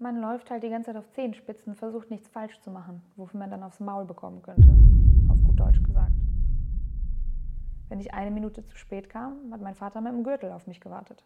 [0.00, 3.50] man läuft halt die ganze Zeit auf Zehenspitzen, versucht nichts falsch zu machen, wofür man
[3.50, 4.74] dann aufs Maul bekommen könnte,
[5.28, 6.12] auf gut Deutsch gesagt.
[7.90, 10.80] Wenn ich eine Minute zu spät kam, hat mein Vater mit dem Gürtel auf mich
[10.80, 11.22] gewartet.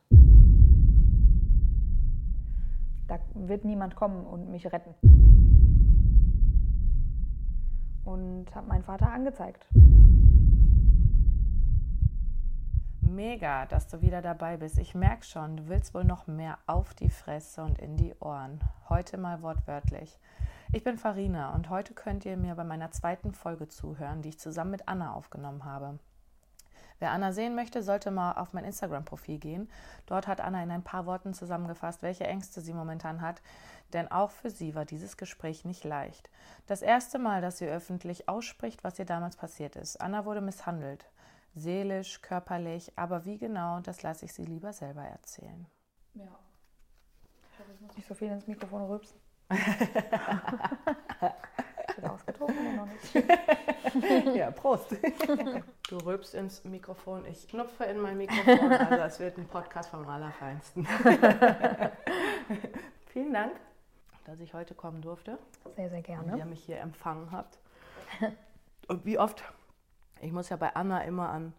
[3.07, 4.95] Da wird niemand kommen und mich retten.
[8.05, 9.67] Und habe meinen Vater angezeigt.
[13.15, 14.77] Mega, dass du wieder dabei bist.
[14.77, 18.59] Ich merke schon, du willst wohl noch mehr auf die Fresse und in die Ohren.
[18.89, 20.19] Heute mal wortwörtlich.
[20.73, 24.41] Ich bin Farina und heute könnt ihr mir bei meiner zweiten Folge zuhören, die ich
[24.41, 26.01] zusammen mit Anna aufgenommen habe.
[26.99, 29.71] Wer Anna sehen möchte, sollte mal auf mein Instagram-Profil gehen.
[30.07, 33.43] Dort hat Anna in ein paar Worten zusammengefasst, welche Ängste sie momentan hat,
[33.93, 36.31] denn auch für sie war dieses Gespräch nicht leicht.
[36.67, 40.01] Das erste Mal, dass sie öffentlich ausspricht, was ihr damals passiert ist.
[40.01, 41.07] Anna wurde misshandelt
[41.55, 45.67] seelisch, körperlich, aber wie genau, das lasse ich sie lieber selber erzählen.
[46.15, 46.39] Ja.
[47.75, 49.19] Ich muss nicht so viel ins Mikrofon rülpsen.
[51.97, 53.15] Wird ausgetrunken oder noch nicht?
[54.37, 54.97] ja, Prost.
[55.91, 60.09] Du rülpst ins Mikrofon, ich knupfe in mein Mikrofon, also es wird ein Podcast vom
[60.09, 60.89] Allerfeinsten.
[63.09, 63.53] Vielen Dank,
[64.25, 65.39] dass ich heute kommen durfte.
[65.77, 66.33] Sehr, sehr gerne.
[66.33, 67.59] Und ihr mich hier empfangen habt.
[68.89, 69.45] Und wie oft
[70.21, 71.53] ich muss ja bei Anna immer an,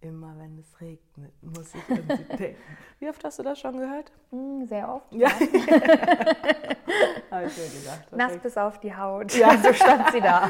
[0.00, 2.60] immer wenn es regnet, muss ich an sie denken.
[2.98, 4.12] Wie oft hast du das schon gehört?
[4.30, 5.12] Hm, sehr oft.
[5.12, 5.28] Ja.
[7.30, 8.12] Habe ich mir gedacht.
[8.12, 9.34] Nass bis auf die Haut.
[9.34, 10.48] Ja, so stand sie da.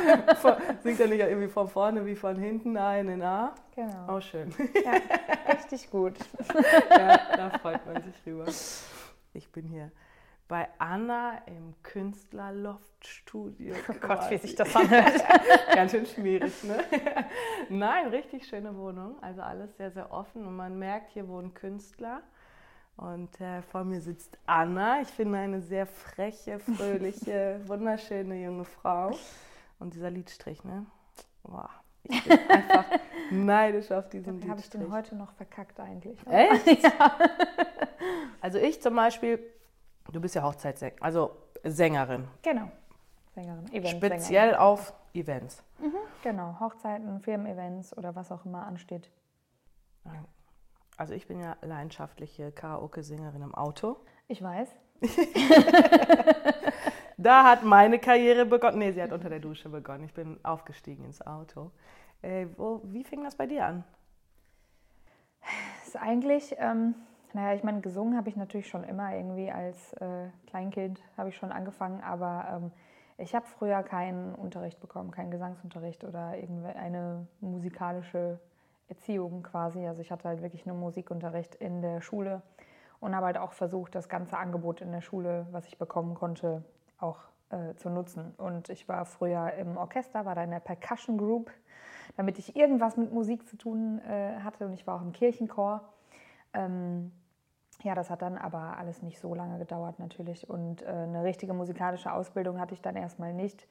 [0.83, 3.55] Singt er nicht irgendwie von vorne wie von hinten ein in A?
[3.75, 4.17] Genau.
[4.17, 4.53] Oh, schön.
[4.85, 4.93] Ja,
[5.53, 6.15] richtig gut.
[6.91, 8.47] Ja, da freut man sich rüber.
[9.33, 9.91] Ich bin hier
[10.49, 13.75] bei Anna im Künstlerloftstudio.
[13.89, 15.25] Oh Gott, wie sich das anhört.
[15.75, 16.79] Ganz schön schwierig, ne?
[17.69, 19.23] Nein, richtig schöne Wohnung.
[19.23, 22.23] Also alles sehr, sehr offen und man merkt, hier wohnen Künstler.
[22.97, 25.01] Und äh, vor mir sitzt Anna.
[25.01, 29.17] Ich finde eine sehr freche, fröhliche, wunderschöne junge Frau.
[29.81, 30.87] Und dieser Lidstrich, ne?
[31.43, 31.71] Boah,
[32.05, 32.85] ich bin einfach
[33.31, 34.51] neidisch auf diesen Lidstrich.
[34.51, 36.19] habe ich den heute noch verkackt eigentlich.
[36.27, 36.83] Echt?
[36.83, 37.19] Ja.
[38.41, 39.41] Also ich zum Beispiel
[40.13, 42.29] Du bist ja Hochzeitssängerin, also Sängerin.
[42.43, 42.71] Genau,
[43.35, 43.73] Sängerin.
[43.73, 44.55] Event Speziell Sängerin.
[44.55, 45.63] auf Events.
[45.79, 49.11] Mhm, genau, Hochzeiten, Firmen-Events oder was auch immer ansteht.
[50.97, 53.97] Also ich bin ja leidenschaftliche Karaoke-Sängerin im Auto.
[54.29, 54.69] Ich weiß.
[57.17, 58.79] da hat meine Karriere begonnen.
[58.79, 60.05] Nee, sie hat unter der Dusche begonnen.
[60.05, 61.73] Ich bin aufgestiegen ins Auto.
[62.23, 63.85] Äh, wo, wie fing das bei dir an?
[65.41, 66.95] Das ist eigentlich, ähm,
[67.35, 71.37] naja, ich meine, gesungen habe ich natürlich schon immer irgendwie als äh, Kleinkind habe ich
[71.37, 72.71] schon angefangen, aber ähm,
[73.19, 78.39] ich habe früher keinen Unterricht bekommen, keinen Gesangsunterricht oder irgendeine musikalische
[78.89, 79.87] Erziehung quasi.
[79.87, 82.43] Also ich hatte halt wirklich nur Musikunterricht in der Schule
[83.01, 86.65] und habe halt auch versucht, das ganze Angebot in der Schule, was ich bekommen konnte,
[86.99, 87.19] auch
[87.51, 88.35] äh, zu nutzen.
[88.39, 91.51] Und ich war früher im Orchester, war da in der Percussion Group,
[92.17, 95.83] damit ich irgendwas mit Musik zu tun äh, hatte und ich war auch im Kirchenchor.
[96.53, 97.11] Ähm,
[97.85, 101.53] ja, das hat dann aber alles nicht so lange gedauert natürlich und äh, eine richtige
[101.53, 103.69] musikalische Ausbildung hatte ich dann erstmal nicht.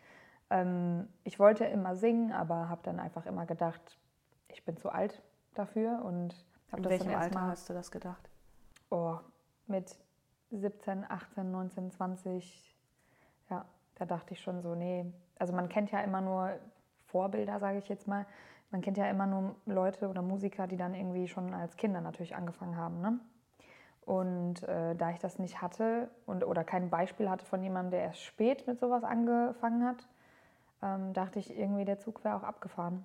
[0.51, 3.97] Ähm, ich wollte immer singen, aber habe dann einfach immer gedacht,
[4.49, 5.23] ich bin zu alt
[5.55, 8.29] dafür und habe das welchem dann Alter hast du das gedacht?
[8.91, 9.17] Oh,
[9.65, 9.97] mit
[10.51, 12.75] 17, 18, 19, 20.
[13.49, 13.65] Ja,
[13.95, 15.11] da dachte ich schon so, nee.
[15.39, 16.51] Also man kennt ja immer nur
[17.07, 18.27] Vorbilder, sage ich jetzt mal.
[18.69, 22.35] Man kennt ja immer nur Leute oder Musiker, die dann irgendwie schon als Kinder natürlich
[22.35, 23.01] angefangen haben.
[23.01, 23.19] Ne?
[24.05, 28.01] Und äh, da ich das nicht hatte und, oder kein Beispiel hatte von jemandem, der
[28.01, 30.07] erst spät mit sowas angefangen hat,
[30.81, 33.03] ähm, dachte ich irgendwie, der Zug wäre auch abgefahren.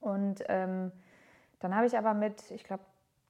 [0.00, 0.92] Und ähm,
[1.60, 2.82] dann habe ich aber mit, ich glaube,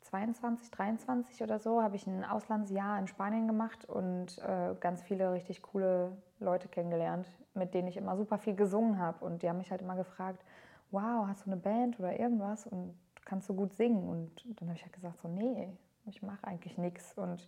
[0.03, 5.33] 22, 23 oder so, habe ich ein Auslandsjahr in Spanien gemacht und äh, ganz viele
[5.33, 9.25] richtig coole Leute kennengelernt, mit denen ich immer super viel gesungen habe.
[9.25, 10.45] Und die haben mich halt immer gefragt,
[10.91, 12.95] wow, hast du eine Band oder irgendwas und
[13.25, 14.09] kannst du gut singen?
[14.09, 15.69] Und dann habe ich halt gesagt, so, nee,
[16.07, 17.17] ich mache eigentlich nichts.
[17.17, 17.47] Und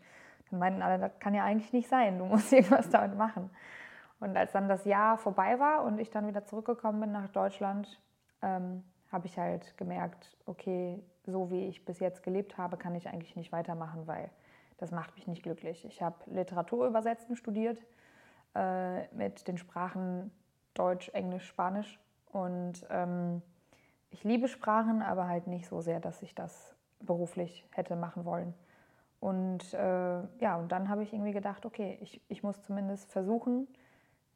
[0.50, 3.50] dann meinten alle, das kann ja eigentlich nicht sein, du musst irgendwas damit machen.
[4.20, 8.00] Und als dann das Jahr vorbei war und ich dann wieder zurückgekommen bin nach Deutschland,
[8.42, 13.08] ähm, habe ich halt gemerkt, okay, so wie ich bis jetzt gelebt habe, kann ich
[13.08, 14.30] eigentlich nicht weitermachen, weil
[14.78, 15.84] das macht mich nicht glücklich.
[15.84, 17.80] Ich habe Literaturübersetzen studiert
[18.54, 20.30] äh, mit den Sprachen
[20.74, 22.00] Deutsch, Englisch, Spanisch
[22.32, 23.42] und ähm,
[24.10, 26.73] ich liebe Sprachen, aber halt nicht so sehr, dass ich das
[27.06, 28.54] beruflich hätte machen wollen.
[29.20, 33.68] Und äh, ja, und dann habe ich irgendwie gedacht, okay, ich, ich muss zumindest versuchen,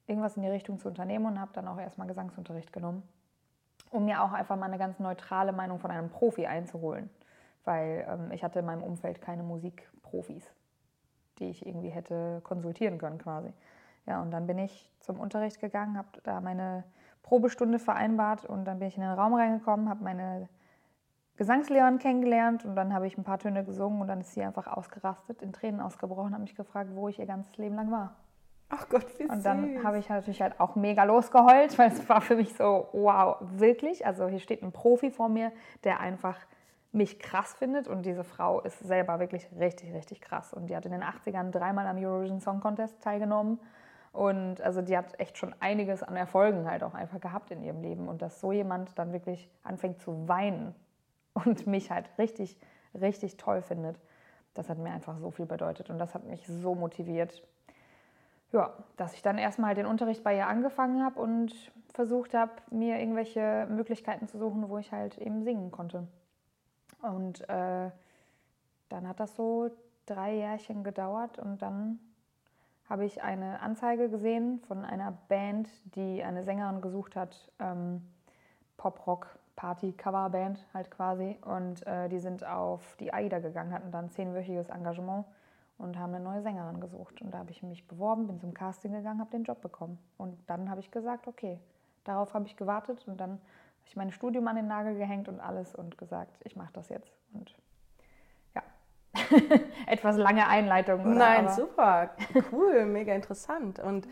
[0.07, 3.03] irgendwas in die Richtung zu unternehmen und habe dann auch erstmal Gesangsunterricht genommen,
[3.91, 7.11] um mir auch einfach mal eine ganz neutrale Meinung von einem Profi einzuholen,
[7.65, 10.51] weil ähm, ich hatte in meinem Umfeld keine Musikprofis.
[11.39, 13.53] die ich irgendwie hätte konsultieren können quasi.
[14.07, 16.85] Ja, und dann bin ich zum Unterricht gegangen, habe da meine
[17.23, 20.49] Probestunde vereinbart und dann bin ich in den Raum reingekommen, habe meine
[21.39, 24.67] Gesangslehrerin kennengelernt und dann habe ich ein paar Töne gesungen und dann ist sie einfach
[24.67, 28.17] ausgerastet, in Tränen ausgebrochen, hat mich gefragt, wo ich ihr ganzes Leben lang war.
[28.71, 32.21] Ach Gott, wie Und dann habe ich natürlich halt auch mega losgeheult, weil es war
[32.21, 34.05] für mich so, wow, wirklich.
[34.05, 35.53] Also hier steht ein Profi vor mir,
[35.85, 36.37] der einfach
[36.91, 40.53] mich krass findet und diese Frau ist selber wirklich richtig, richtig krass.
[40.53, 43.61] Und die hat in den 80ern dreimal am Eurovision Song Contest teilgenommen.
[44.13, 47.81] Und also die hat echt schon einiges an Erfolgen halt auch einfach gehabt in ihrem
[47.81, 48.09] Leben.
[48.09, 50.75] Und dass so jemand dann wirklich anfängt zu weinen
[51.45, 52.59] und mich halt richtig,
[52.99, 53.99] richtig toll findet.
[54.55, 57.43] Das hat mir einfach so viel bedeutet und das hat mich so motiviert.
[58.53, 61.53] Ja, dass ich dann erstmal den Unterricht bei ihr angefangen habe und
[61.93, 66.09] versucht habe, mir irgendwelche Möglichkeiten zu suchen, wo ich halt eben singen konnte.
[67.03, 67.91] Und äh,
[68.89, 69.71] dann hat das so
[70.07, 72.01] drei Jährchen gedauert und dann
[72.89, 78.03] habe ich eine Anzeige gesehen von einer Band, die eine Sängerin gesucht hat, ähm,
[78.79, 81.37] Pop-Rock Party-Coverband halt quasi.
[81.45, 85.27] Und äh, die sind auf die AIDA gegangen, hatten dann zehnwöchiges Engagement
[85.79, 87.21] und haben eine neue Sängerin gesucht.
[87.21, 89.99] Und da habe ich mich beworben, bin zum Casting gegangen, habe den Job bekommen.
[90.17, 91.59] Und dann habe ich gesagt, okay,
[92.05, 95.41] darauf habe ich gewartet und dann habe ich mein Studium an den Nagel gehängt und
[95.41, 97.13] alles und gesagt, ich mache das jetzt.
[97.33, 97.53] Und
[98.55, 98.63] ja,
[99.89, 101.01] etwas lange Einleitung.
[101.01, 101.15] Oder?
[101.15, 102.11] Nein, super,
[102.53, 103.81] cool, mega interessant.
[103.81, 104.07] Und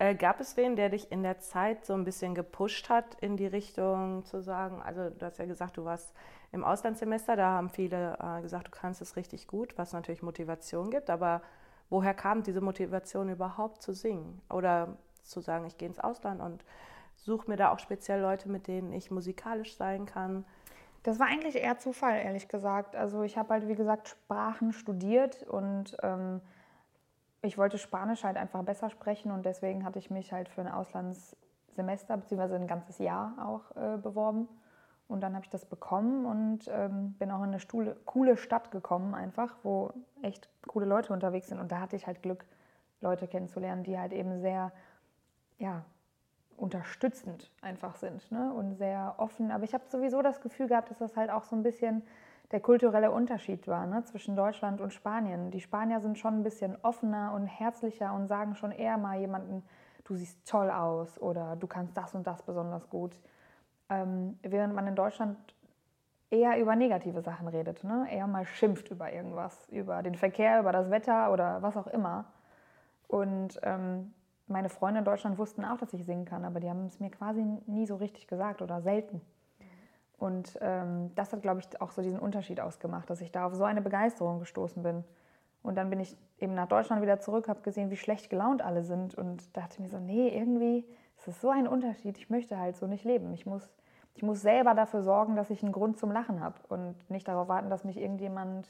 [0.00, 3.36] äh, gab es wen, der dich in der Zeit so ein bisschen gepusht hat in
[3.36, 6.14] die Richtung zu sagen, also du hast ja gesagt, du warst
[6.52, 10.90] im Auslandssemester, da haben viele äh, gesagt, du kannst es richtig gut, was natürlich Motivation
[10.90, 11.42] gibt, aber
[11.90, 14.40] woher kam diese Motivation überhaupt zu singen?
[14.48, 16.64] Oder zu sagen, ich gehe ins Ausland und
[17.16, 20.46] suche mir da auch speziell Leute, mit denen ich musikalisch sein kann?
[21.02, 22.96] Das war eigentlich eher Zufall, ehrlich gesagt.
[22.96, 26.40] Also ich habe halt, wie gesagt, Sprachen studiert und ähm,
[27.42, 30.68] ich wollte Spanisch halt einfach besser sprechen und deswegen hatte ich mich halt für ein
[30.68, 32.56] Auslandssemester bzw.
[32.56, 34.48] ein ganzes Jahr auch äh, beworben.
[35.08, 38.70] Und dann habe ich das bekommen und ähm, bin auch in eine Stuhle, coole Stadt
[38.70, 39.92] gekommen, einfach, wo
[40.22, 41.58] echt coole Leute unterwegs sind.
[41.58, 42.44] Und da hatte ich halt Glück,
[43.00, 44.70] Leute kennenzulernen, die halt eben sehr,
[45.58, 45.84] ja,
[46.56, 48.52] unterstützend einfach sind ne?
[48.52, 49.50] und sehr offen.
[49.50, 52.02] Aber ich habe sowieso das Gefühl gehabt, dass das halt auch so ein bisschen
[52.52, 55.50] der kulturelle Unterschied war ne, zwischen Deutschland und Spanien.
[55.50, 59.62] Die Spanier sind schon ein bisschen offener und herzlicher und sagen schon eher mal jemanden,
[60.04, 63.18] du siehst toll aus oder du kannst das und das besonders gut.
[63.88, 65.36] Ähm, während man in Deutschland
[66.30, 68.06] eher über negative Sachen redet, ne?
[68.10, 72.24] eher mal schimpft über irgendwas, über den Verkehr, über das Wetter oder was auch immer.
[73.06, 74.12] Und ähm,
[74.46, 77.10] meine Freunde in Deutschland wussten auch, dass ich singen kann, aber die haben es mir
[77.10, 79.20] quasi nie so richtig gesagt oder selten.
[80.20, 83.54] Und ähm, das hat, glaube ich, auch so diesen Unterschied ausgemacht, dass ich da auf
[83.54, 85.02] so eine Begeisterung gestoßen bin.
[85.62, 88.82] Und dann bin ich eben nach Deutschland wieder zurück, habe gesehen, wie schlecht gelaunt alle
[88.82, 90.86] sind und dachte mir so, nee, irgendwie
[91.16, 92.18] ist es so ein Unterschied.
[92.18, 93.32] Ich möchte halt so nicht leben.
[93.32, 93.72] Ich muss,
[94.14, 97.48] ich muss selber dafür sorgen, dass ich einen Grund zum Lachen habe und nicht darauf
[97.48, 98.68] warten, dass mich irgendjemand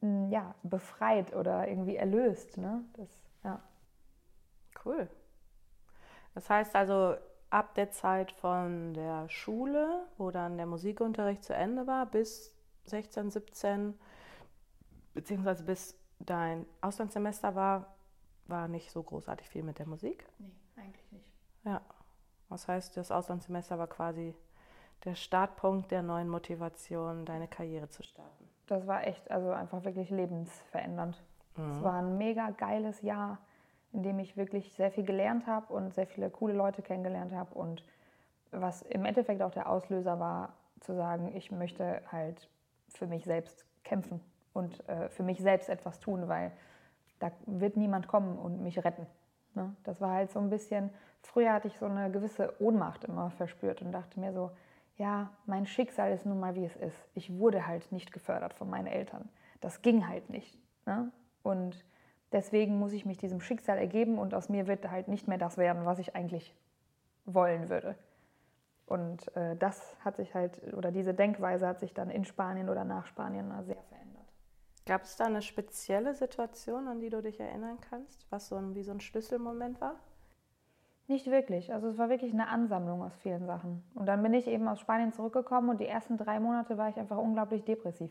[0.00, 2.58] hm, ja, befreit oder irgendwie erlöst.
[2.58, 2.84] Ne?
[2.98, 3.08] Das,
[3.42, 3.60] ja.
[4.84, 5.08] Cool.
[6.34, 7.14] Das heißt also,
[7.56, 12.54] ab der Zeit von der Schule, wo dann der Musikunterricht zu Ende war, bis
[12.84, 13.98] 16, 17,
[15.14, 17.96] beziehungsweise bis dein Auslandssemester war,
[18.46, 20.26] war nicht so großartig viel mit der Musik?
[20.38, 21.32] Nee, eigentlich nicht.
[21.64, 21.80] Ja.
[22.50, 24.34] Das heißt, das Auslandssemester war quasi
[25.06, 28.50] der Startpunkt der neuen Motivation, deine Karriere zu starten.
[28.66, 31.24] Das war echt, also einfach wirklich lebensverändernd.
[31.54, 31.82] Es mhm.
[31.82, 33.38] war ein mega geiles Jahr
[33.96, 37.54] in dem ich wirklich sehr viel gelernt habe und sehr viele coole Leute kennengelernt habe
[37.54, 37.82] und
[38.50, 42.48] was im Endeffekt auch der Auslöser war, zu sagen, ich möchte halt
[42.90, 44.20] für mich selbst kämpfen
[44.52, 46.52] und äh, für mich selbst etwas tun, weil
[47.18, 49.06] da wird niemand kommen und mich retten.
[49.54, 49.74] Ne?
[49.84, 50.90] Das war halt so ein bisschen,
[51.22, 54.50] früher hatte ich so eine gewisse Ohnmacht immer verspürt und dachte mir so,
[54.98, 57.08] ja, mein Schicksal ist nun mal wie es ist.
[57.14, 59.30] Ich wurde halt nicht gefördert von meinen Eltern.
[59.62, 60.58] Das ging halt nicht.
[60.84, 61.10] Ne?
[61.42, 61.82] Und
[62.32, 65.56] Deswegen muss ich mich diesem Schicksal ergeben und aus mir wird halt nicht mehr das
[65.56, 66.54] werden, was ich eigentlich
[67.24, 67.96] wollen würde.
[68.86, 72.84] Und äh, das hat sich halt, oder diese Denkweise hat sich dann in Spanien oder
[72.84, 74.26] nach Spanien sehr verändert.
[74.86, 78.74] Gab es da eine spezielle Situation, an die du dich erinnern kannst, was so ein,
[78.74, 79.96] wie so ein Schlüsselmoment war?
[81.08, 81.72] Nicht wirklich.
[81.72, 83.84] Also es war wirklich eine Ansammlung aus vielen Sachen.
[83.94, 86.96] Und dann bin ich eben aus Spanien zurückgekommen und die ersten drei Monate war ich
[86.96, 88.10] einfach unglaublich depressiv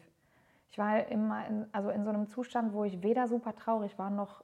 [0.69, 4.09] ich war immer in, also in so einem Zustand, wo ich weder super traurig war,
[4.09, 4.43] noch,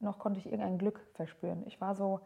[0.00, 1.62] noch konnte ich irgendein Glück verspüren.
[1.66, 2.20] Ich war so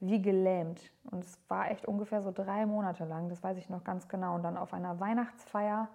[0.00, 0.92] wie gelähmt.
[1.10, 4.34] Und es war echt ungefähr so drei Monate lang, das weiß ich noch ganz genau.
[4.34, 5.88] Und dann auf einer Weihnachtsfeier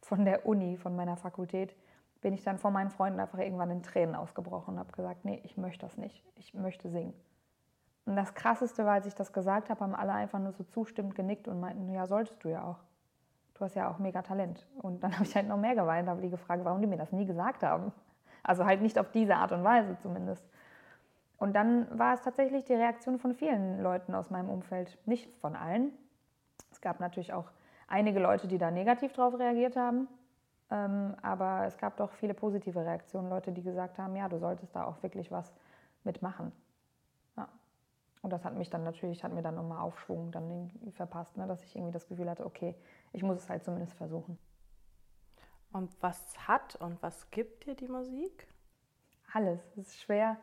[0.00, 1.74] von der Uni, von meiner Fakultät,
[2.20, 5.40] bin ich dann vor meinen Freunden einfach irgendwann in Tränen ausgebrochen und habe gesagt, nee,
[5.44, 7.14] ich möchte das nicht, ich möchte singen.
[8.04, 11.14] Und das Krasseste war, als ich das gesagt habe, haben alle einfach nur so zustimmend
[11.14, 12.78] genickt und meinten, ja, solltest du ja auch.
[13.60, 14.66] Du hast ja auch mega Talent.
[14.80, 17.12] Und dann habe ich halt noch mehr geweint, habe die gefragt, warum die mir das
[17.12, 17.92] nie gesagt haben.
[18.42, 20.48] Also halt nicht auf diese Art und Weise zumindest.
[21.36, 25.56] Und dann war es tatsächlich die Reaktion von vielen Leuten aus meinem Umfeld, nicht von
[25.56, 25.92] allen.
[26.72, 27.50] Es gab natürlich auch
[27.86, 30.08] einige Leute, die da negativ drauf reagiert haben.
[30.70, 34.74] Ähm, aber es gab doch viele positive Reaktionen, Leute, die gesagt haben, ja, du solltest
[34.74, 35.52] da auch wirklich was
[36.04, 36.52] mitmachen.
[38.22, 41.46] Und das hat mich dann natürlich, hat mir dann nochmal Aufschwung dann verpasst, ne?
[41.46, 42.74] dass ich irgendwie das Gefühl hatte, okay,
[43.12, 44.38] ich muss es halt zumindest versuchen.
[45.72, 48.46] Und was hat und was gibt dir die Musik?
[49.32, 49.64] Alles.
[49.76, 50.36] Es ist schwer,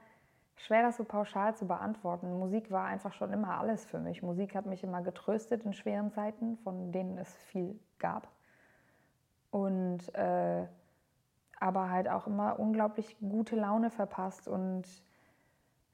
[0.56, 2.40] schwer, das so pauschal zu beantworten.
[2.40, 4.24] Musik war einfach schon immer alles für mich.
[4.24, 8.30] Musik hat mich immer getröstet in schweren Zeiten, von denen es viel gab.
[9.52, 10.66] Und äh,
[11.60, 14.84] aber halt auch immer unglaublich gute Laune verpasst und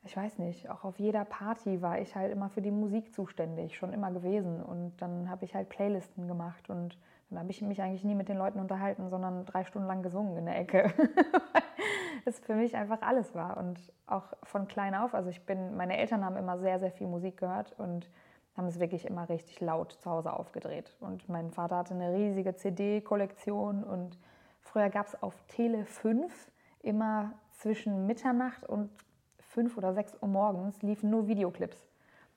[0.05, 3.77] ich weiß nicht, auch auf jeder Party war ich halt immer für die Musik zuständig,
[3.77, 4.62] schon immer gewesen.
[4.62, 6.98] Und dann habe ich halt Playlisten gemacht und
[7.29, 10.38] dann habe ich mich eigentlich nie mit den Leuten unterhalten, sondern drei Stunden lang gesungen
[10.38, 10.93] in der Ecke.
[12.25, 13.57] das für mich einfach alles war.
[13.57, 17.07] Und auch von klein auf, also ich bin, meine Eltern haben immer sehr, sehr viel
[17.07, 18.10] Musik gehört und
[18.57, 20.95] haben es wirklich immer richtig laut zu Hause aufgedreht.
[21.00, 24.19] Und mein Vater hatte eine riesige CD-Kollektion und
[24.60, 28.89] früher gab es auf Tele 5 immer zwischen Mitternacht und
[29.53, 31.88] fünf oder sechs Uhr morgens liefen nur Videoclips.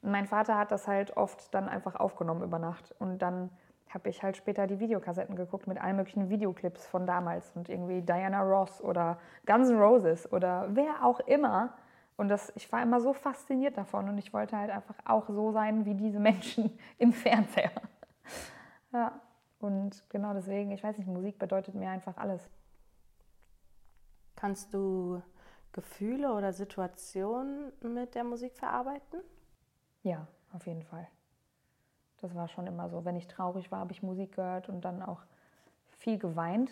[0.03, 2.95] Und mein Vater hat das halt oft dann einfach aufgenommen über Nacht.
[2.99, 3.51] Und dann
[3.89, 8.03] habe ich halt später die Videokassetten geguckt mit allen möglichen Videoclips von damals und irgendwie
[8.03, 11.75] Diana Ross oder Guns N' Roses oder wer auch immer.
[12.17, 15.53] Und das, ich war immer so fasziniert davon und ich wollte halt einfach auch so
[15.53, 17.73] sein wie diese Menschen im Fernseher.
[18.93, 19.21] Ja,
[19.59, 22.49] und genau deswegen, ich weiß nicht, Musik bedeutet mir einfach alles.
[24.37, 25.21] Kannst du
[25.77, 29.21] Gefühle oder Situationen mit der Musik verarbeiten?
[30.03, 31.07] Ja, auf jeden Fall.
[32.21, 33.05] Das war schon immer so.
[33.05, 35.21] Wenn ich traurig war, habe ich Musik gehört und dann auch
[35.99, 36.71] viel geweint.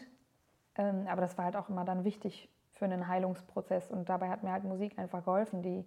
[0.75, 3.91] Ähm, aber das war halt auch immer dann wichtig für einen Heilungsprozess.
[3.91, 5.85] Und dabei hat mir halt Musik einfach geholfen, die,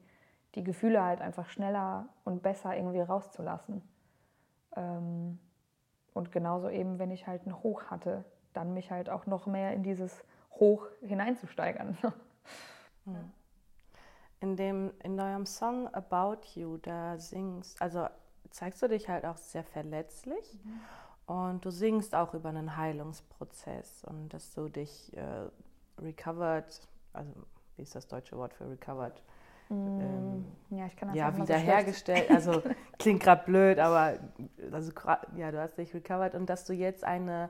[0.53, 3.81] die Gefühle halt einfach schneller und besser irgendwie rauszulassen.
[4.75, 5.39] Ähm,
[6.13, 9.73] und genauso eben, wenn ich halt ein Hoch hatte, dann mich halt auch noch mehr
[9.73, 11.97] in dieses Hoch hineinzusteigern.
[13.07, 13.31] Hm.
[14.39, 18.07] In, dem, in eurem Song About You, da singst, also
[18.51, 21.35] zeigst du dich halt auch sehr verletzlich mhm.
[21.35, 25.49] und du singst auch über einen Heilungsprozess und dass du dich äh,
[25.99, 27.33] recovered, also
[27.75, 29.21] wie ist das deutsche Wort für recovered?
[29.69, 32.27] Mm, ähm, ja, ich kann das ja, wiederhergestellt.
[32.27, 32.63] So also
[32.99, 34.17] klingt gerade blöd, aber
[34.71, 34.91] also,
[35.35, 37.49] ja, du hast dich recovered und dass du jetzt eine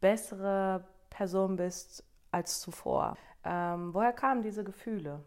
[0.00, 3.16] bessere Person bist als zuvor.
[3.44, 5.20] Ähm, woher kamen diese Gefühle?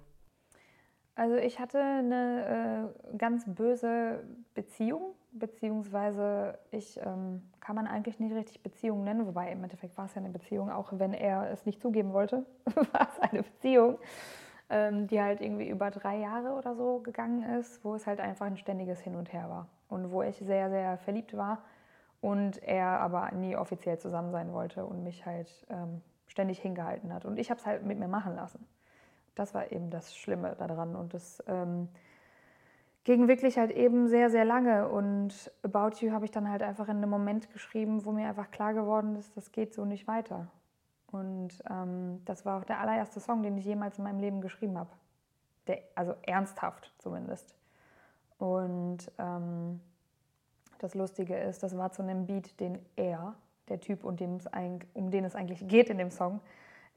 [1.15, 8.35] Also ich hatte eine äh, ganz böse Beziehung, beziehungsweise ich ähm, kann man eigentlich nicht
[8.35, 11.65] richtig Beziehung nennen, wobei im Endeffekt war es ja eine Beziehung, auch wenn er es
[11.65, 12.45] nicht zugeben wollte,
[12.91, 13.97] war es eine Beziehung,
[14.69, 18.45] ähm, die halt irgendwie über drei Jahre oder so gegangen ist, wo es halt einfach
[18.45, 21.63] ein ständiges Hin und Her war und wo ich sehr, sehr verliebt war
[22.19, 26.01] und er aber nie offiziell zusammen sein wollte und mich halt ähm,
[26.35, 27.23] ständig hingehalten hat.
[27.23, 28.67] Und ich habe es halt mit mir machen lassen.
[29.35, 30.93] Das war eben das Schlimme daran.
[30.93, 31.87] Und das ähm,
[33.05, 34.89] ging wirklich halt eben sehr, sehr lange.
[34.89, 38.51] Und About You habe ich dann halt einfach in einem Moment geschrieben, wo mir einfach
[38.51, 40.47] klar geworden ist, das geht so nicht weiter.
[41.09, 44.77] Und ähm, das war auch der allererste Song, den ich jemals in meinem Leben geschrieben
[44.77, 44.89] habe.
[45.95, 47.55] Also ernsthaft zumindest.
[48.39, 49.79] Und ähm,
[50.79, 53.35] das Lustige ist, das war zu einem Beat, den er
[53.69, 54.49] der Typ, um den, es,
[54.93, 56.41] um den es eigentlich geht in dem Song,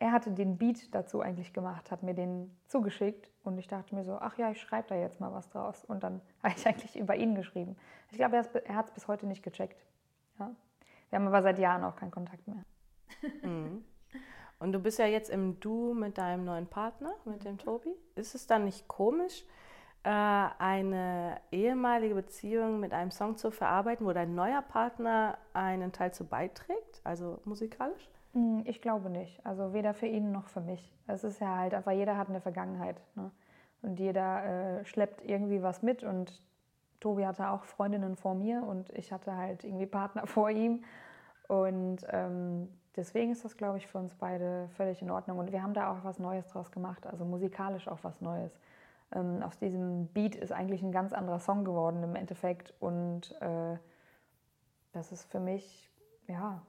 [0.00, 4.04] er hatte den Beat dazu eigentlich gemacht, hat mir den zugeschickt und ich dachte mir
[4.04, 5.84] so, ach ja, ich schreibe da jetzt mal was draus.
[5.84, 7.76] Und dann habe ich eigentlich über ihn geschrieben.
[8.10, 9.84] Ich glaube, er, hat es bis heute nicht gecheckt.
[10.38, 10.54] Ja?
[11.10, 12.64] Wir haben aber seit Jahren auch keinen Kontakt mehr.
[13.42, 13.84] Mhm.
[14.60, 17.94] Und du bist ja jetzt im Du mit deinem neuen Partner, mit dem Tobi.
[18.14, 19.44] Ist es dann nicht komisch,
[20.04, 26.24] eine ehemalige Beziehung mit einem Song zu verarbeiten, wo dein neuer Partner einen Teil zu
[26.24, 28.08] beiträgt, also musikalisch?
[28.32, 29.44] Hm, ich glaube nicht.
[29.44, 30.94] Also weder für ihn noch für mich.
[31.06, 33.00] Es ist ja halt einfach, jeder hat eine Vergangenheit.
[33.14, 33.30] Ne?
[33.82, 34.44] Und jeder
[34.80, 36.04] äh, schleppt irgendwie was mit.
[36.04, 36.42] Und
[37.00, 40.84] Tobi hatte auch Freundinnen vor mir und ich hatte halt irgendwie Partner vor ihm.
[41.48, 45.38] Und ähm, deswegen ist das, glaube ich, für uns beide völlig in Ordnung.
[45.38, 48.52] Und wir haben da auch was Neues draus gemacht, also musikalisch auch was Neues
[49.12, 52.74] ähm, aus diesem Beat ist eigentlich ein ganz anderer Song geworden im Endeffekt.
[52.80, 53.76] Und äh,
[54.92, 55.90] das ist für mich,
[56.26, 56.62] ja,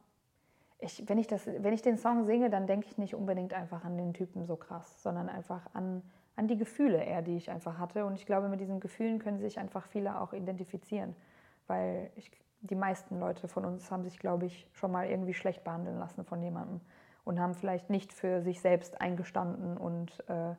[0.80, 3.84] ich, wenn, ich das, wenn ich den Song singe, dann denke ich nicht unbedingt einfach
[3.84, 6.02] an den Typen so krass, sondern einfach an,
[6.38, 8.06] an die Gefühle eher, die ich einfach hatte.
[8.06, 11.16] Und ich glaube, mit diesen Gefühlen können sich einfach viele auch identifizieren,
[11.68, 12.32] weil ich,
[12.62, 16.24] die meisten Leute von uns haben sich, glaube ich, schon mal irgendwie schlecht behandeln lassen
[16.24, 16.80] von jemandem
[17.26, 20.56] und haben vielleicht nicht für sich selbst eingestanden und äh,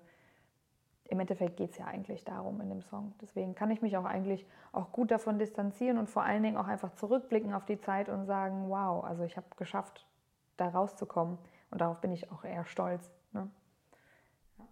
[1.11, 3.13] im Endeffekt geht es ja eigentlich darum in dem Song.
[3.21, 6.69] Deswegen kann ich mich auch eigentlich auch gut davon distanzieren und vor allen Dingen auch
[6.69, 10.07] einfach zurückblicken auf die Zeit und sagen, wow, also ich habe geschafft,
[10.57, 11.39] da rauszukommen.
[11.71, 13.13] Und darauf bin ich auch eher stolz.
[13.33, 13.51] Ne?
[14.59, 14.65] Ja.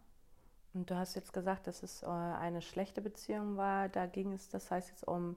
[0.75, 3.89] Und du hast jetzt gesagt, dass es äh, eine schlechte Beziehung war.
[3.89, 5.37] Da ging es, das heißt jetzt um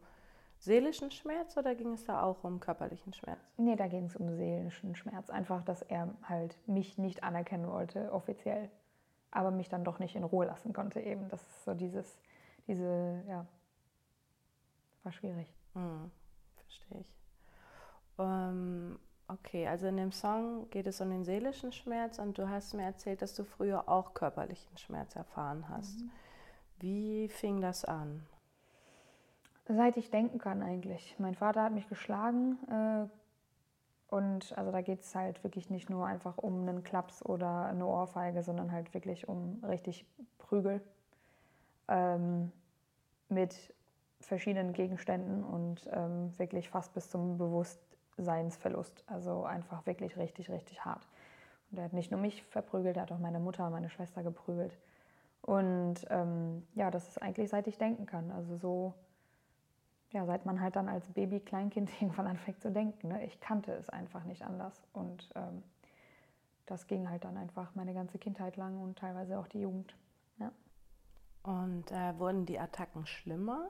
[0.60, 3.40] seelischen Schmerz oder ging es da auch um körperlichen Schmerz?
[3.58, 5.32] Nee, da ging es um seelischen Schmerz.
[5.32, 8.70] Einfach, dass er halt mich nicht anerkennen wollte, offiziell.
[9.32, 11.30] Aber mich dann doch nicht in Ruhe lassen konnte eben.
[11.30, 12.20] Das ist so dieses,
[12.68, 13.46] diese, ja,
[15.04, 15.48] war schwierig.
[15.74, 16.12] Hm,
[16.56, 17.16] verstehe ich.
[18.20, 19.00] Ähm,
[19.32, 22.84] Okay, also in dem Song geht es um den seelischen Schmerz und du hast mir
[22.84, 26.02] erzählt, dass du früher auch körperlichen Schmerz erfahren hast.
[26.02, 26.12] Mhm.
[26.80, 28.26] Wie fing das an?
[29.70, 31.16] Seit ich denken kann eigentlich.
[31.18, 33.08] Mein Vater hat mich geschlagen äh,
[34.12, 37.88] und also da geht es halt wirklich nicht nur einfach um einen Klaps oder eine
[37.88, 40.06] Ohrfeige, sondern halt wirklich um richtig
[40.38, 40.82] Prügel
[41.88, 42.52] ähm,
[43.30, 43.74] mit
[44.20, 49.04] verschiedenen Gegenständen und ähm, wirklich fast bis zum Bewusstsein Seinsverlust.
[49.08, 51.08] Also einfach wirklich richtig, richtig hart.
[51.72, 54.78] Und er hat nicht nur mich verprügelt, er hat auch meine Mutter meine Schwester geprügelt.
[55.42, 58.32] Und ähm, ja, das ist eigentlich seit ich denken kann.
[58.32, 58.94] Also so,
[60.12, 63.10] ja, seit man halt dann als Baby, Kleinkind irgendwann anfängt zu denken.
[63.10, 63.26] Ne?
[63.26, 64.84] Ich kannte es einfach nicht anders.
[64.94, 65.64] Und ähm,
[66.66, 69.96] das ging halt dann einfach meine ganze Kindheit lang und teilweise auch die Jugend.
[70.40, 70.52] Ja.
[71.44, 73.70] Und äh, wurden die Attacken schlimmer?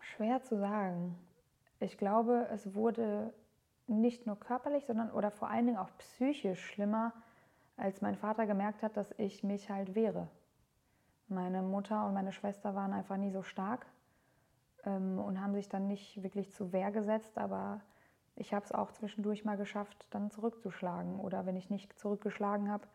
[0.00, 1.18] Schwer zu sagen.
[1.80, 3.32] Ich glaube, es wurde
[3.86, 7.12] nicht nur körperlich, sondern oder vor allen Dingen auch psychisch schlimmer,
[7.76, 10.28] als mein Vater gemerkt hat, dass ich mich halt wehre.
[11.32, 13.86] Meine Mutter und meine Schwester waren einfach nie so stark
[14.84, 17.80] ähm, und haben sich dann nicht wirklich zu Wehr gesetzt, aber
[18.36, 21.20] ich habe es auch zwischendurch mal geschafft, dann zurückzuschlagen.
[21.20, 22.86] Oder wenn ich nicht zurückgeschlagen habe,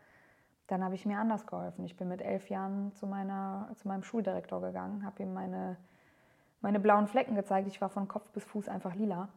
[0.66, 1.84] dann habe ich mir anders geholfen.
[1.84, 5.76] Ich bin mit elf Jahren zu, meiner, zu meinem Schuldirektor gegangen, habe ihm meine
[6.60, 7.68] meine blauen Flecken gezeigt.
[7.68, 9.28] Ich war von Kopf bis Fuß einfach lila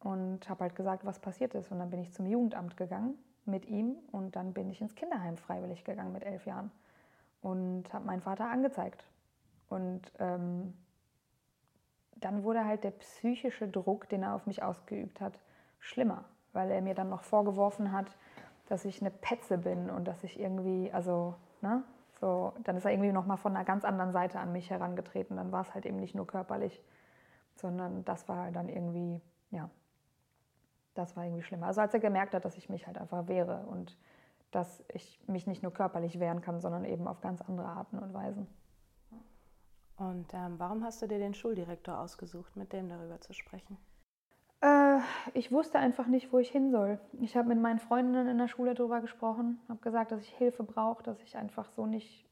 [0.00, 1.70] und habe halt gesagt, was passiert ist.
[1.72, 5.36] Und dann bin ich zum Jugendamt gegangen mit ihm und dann bin ich ins Kinderheim
[5.36, 6.70] freiwillig gegangen mit elf Jahren
[7.42, 9.04] und habe meinen Vater angezeigt.
[9.68, 10.74] Und ähm,
[12.16, 15.38] dann wurde halt der psychische Druck, den er auf mich ausgeübt hat,
[15.80, 18.16] schlimmer, weil er mir dann noch vorgeworfen hat,
[18.68, 21.82] dass ich eine Petze bin und dass ich irgendwie, also, ne,
[22.20, 25.36] so, dann ist er irgendwie nochmal von einer ganz anderen Seite an mich herangetreten.
[25.36, 26.80] Dann war es halt eben nicht nur körperlich,
[27.56, 29.68] sondern das war dann irgendwie, ja,
[30.94, 31.66] das war irgendwie schlimmer.
[31.66, 33.96] Also als er gemerkt hat, dass ich mich halt einfach wehre und
[34.52, 38.14] dass ich mich nicht nur körperlich wehren kann, sondern eben auf ganz andere Arten und
[38.14, 38.46] Weisen.
[39.96, 43.78] Und ähm, warum hast du dir den Schuldirektor ausgesucht, mit dem darüber zu sprechen?
[44.60, 44.98] Äh,
[45.34, 46.98] ich wusste einfach nicht, wo ich hin soll.
[47.20, 50.64] Ich habe mit meinen Freundinnen in der Schule darüber gesprochen, habe gesagt, dass ich Hilfe
[50.64, 52.26] brauche, dass ich einfach so nicht,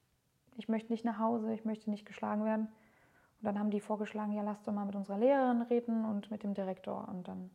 [0.56, 2.66] ich möchte nicht nach Hause, ich möchte nicht geschlagen werden.
[2.66, 6.42] Und dann haben die vorgeschlagen, ja, lass doch mal mit unserer Lehrerin reden und mit
[6.42, 7.08] dem Direktor.
[7.08, 7.50] Und dann,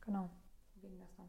[0.00, 0.30] genau,
[0.74, 1.28] so ging das dann.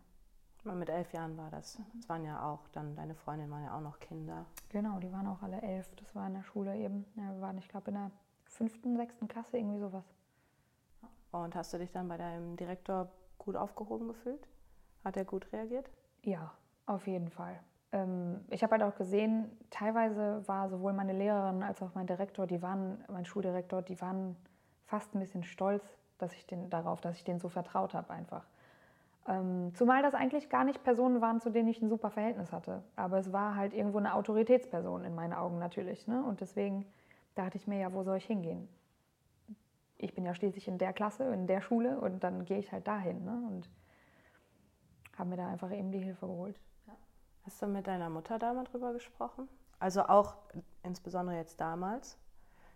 [0.63, 1.79] Mit elf Jahren war das.
[1.95, 4.45] Das waren ja auch dann, deine Freundinnen waren ja auch noch Kinder.
[4.69, 5.93] Genau, die waren auch alle elf.
[5.95, 7.05] Das war in der Schule eben.
[7.15, 8.11] Ja, wir waren, ich glaube, in der
[8.45, 10.05] fünften, sechsten Klasse, irgendwie sowas.
[11.31, 14.47] Und hast du dich dann bei deinem Direktor gut aufgehoben gefühlt?
[15.03, 15.89] Hat er gut reagiert?
[16.23, 16.53] Ja,
[16.85, 17.59] auf jeden Fall.
[17.91, 22.45] Ähm, ich habe halt auch gesehen, teilweise war sowohl meine Lehrerin als auch mein Direktor,
[22.45, 24.35] die waren, mein Schuldirektor, die waren
[24.85, 25.83] fast ein bisschen stolz,
[26.17, 28.45] dass ich den, darauf, dass ich denen so vertraut habe einfach.
[29.27, 32.83] Ähm, zumal das eigentlich gar nicht Personen waren, zu denen ich ein super Verhältnis hatte.
[32.95, 36.07] Aber es war halt irgendwo eine Autoritätsperson in meinen Augen natürlich.
[36.07, 36.23] Ne?
[36.23, 36.85] Und deswegen
[37.35, 38.67] dachte ich mir, ja, wo soll ich hingehen?
[40.01, 42.87] ich bin ja schließlich in der Klasse, in der Schule und dann gehe ich halt
[42.87, 43.23] dahin.
[43.23, 43.43] Ne?
[43.47, 43.69] Und
[45.17, 46.59] habe mir da einfach eben die Hilfe geholt.
[46.87, 46.93] Ja.
[47.45, 49.47] Hast du mit deiner Mutter da mal drüber gesprochen?
[49.79, 50.35] Also auch
[50.83, 52.17] insbesondere jetzt damals,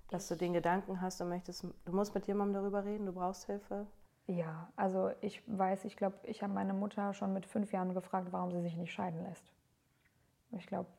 [0.10, 3.14] dass ich du den Gedanken hast, du möchtest, du musst mit jemandem darüber reden, du
[3.14, 3.88] brauchst Hilfe?
[4.28, 8.30] Ja, also ich weiß, ich glaube, ich habe meine Mutter schon mit fünf Jahren gefragt,
[8.32, 9.52] warum sie sich nicht scheiden lässt.
[10.52, 10.90] Ich glaube,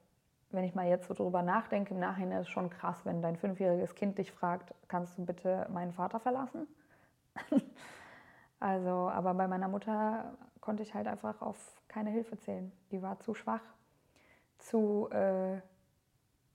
[0.51, 3.37] wenn ich mal jetzt so drüber nachdenke, im Nachhinein ist es schon krass, wenn dein
[3.37, 6.69] fünfjähriges Kind dich fragt, kannst du bitte meinen Vater verlassen?
[8.61, 11.59] also, aber bei meiner Mutter konnte ich halt einfach auf
[11.89, 12.71] keine Hilfe zählen.
[12.93, 13.62] Die war zu schwach,
[14.59, 15.61] zu äh,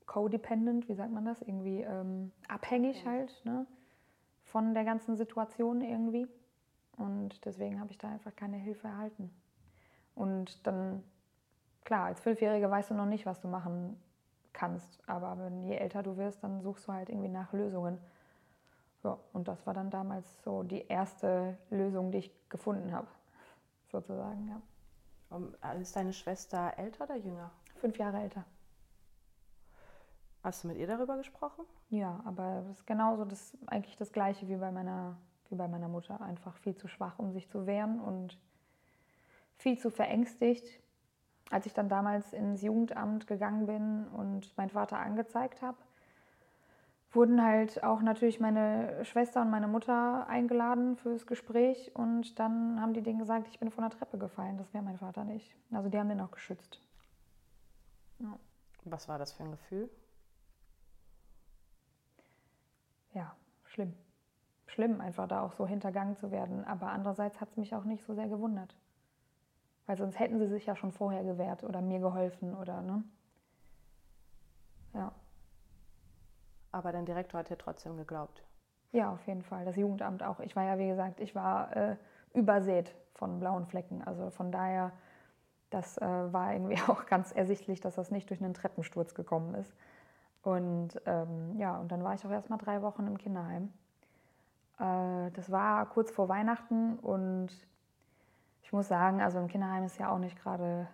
[0.06, 1.42] codependent, wie sagt man das?
[1.42, 3.66] Irgendwie ähm, abhängig halt ne?
[4.44, 6.28] von der ganzen Situation irgendwie.
[6.98, 9.34] Und deswegen habe ich da einfach keine Hilfe erhalten.
[10.16, 11.04] Und dann,
[11.84, 14.02] klar, als Fünfjährige weißt du noch nicht, was du machen
[14.54, 15.00] kannst.
[15.08, 17.98] Aber wenn, je älter du wirst, dann suchst du halt irgendwie nach Lösungen.
[19.04, 23.08] Ja, und das war dann damals so die erste Lösung, die ich gefunden habe,
[23.92, 24.62] sozusagen, ja.
[25.30, 27.52] Und ist deine Schwester älter oder jünger?
[27.76, 28.44] Fünf Jahre älter.
[30.44, 31.66] Hast du mit ihr darüber gesprochen?
[31.90, 35.16] Ja, aber es ist genauso das, eigentlich das Gleiche wie bei, meiner,
[35.52, 36.22] wie bei meiner Mutter.
[36.22, 38.38] Einfach viel zu schwach, um sich zu wehren und
[39.58, 40.66] viel zu verängstigt.
[41.50, 45.78] Als ich dann damals ins Jugendamt gegangen bin und meinen Vater angezeigt habe,
[47.12, 52.94] wurden halt auch natürlich meine Schwester und meine Mutter eingeladen fürs Gespräch und dann haben
[52.94, 54.58] die denen gesagt, ich bin von der Treppe gefallen.
[54.58, 55.54] Das wäre mein Vater nicht.
[55.72, 56.80] Also die haben den auch geschützt.
[58.20, 58.40] Ja.
[58.86, 59.90] Was war das für ein Gefühl?
[63.14, 63.36] Ja,
[63.66, 63.94] schlimm.
[64.72, 66.66] Schlimm, einfach da auch so hintergangen zu werden.
[66.66, 68.76] Aber andererseits hat es mich auch nicht so sehr gewundert.
[69.86, 73.04] Weil sonst hätten sie sich ja schon vorher gewehrt oder mir geholfen oder, ne?
[74.94, 75.12] Ja.
[76.72, 78.44] Aber dein Direktor hat dir trotzdem geglaubt.
[78.92, 79.66] Ja, auf jeden Fall.
[79.66, 80.40] Das Jugendamt auch.
[80.40, 81.96] Ich war ja, wie gesagt, ich war äh,
[82.34, 84.02] übersät von blauen Flecken.
[84.04, 84.92] Also von daher,
[85.70, 89.74] das äh, war irgendwie auch ganz ersichtlich, dass das nicht durch einen Treppensturz gekommen ist.
[90.44, 93.72] Und ähm, ja, und dann war ich auch erst mal drei Wochen im Kinderheim.
[94.82, 97.50] Äh, das war kurz vor Weihnachten und
[98.64, 100.88] ich muss sagen, also im Kinderheim ist ja auch nicht gerade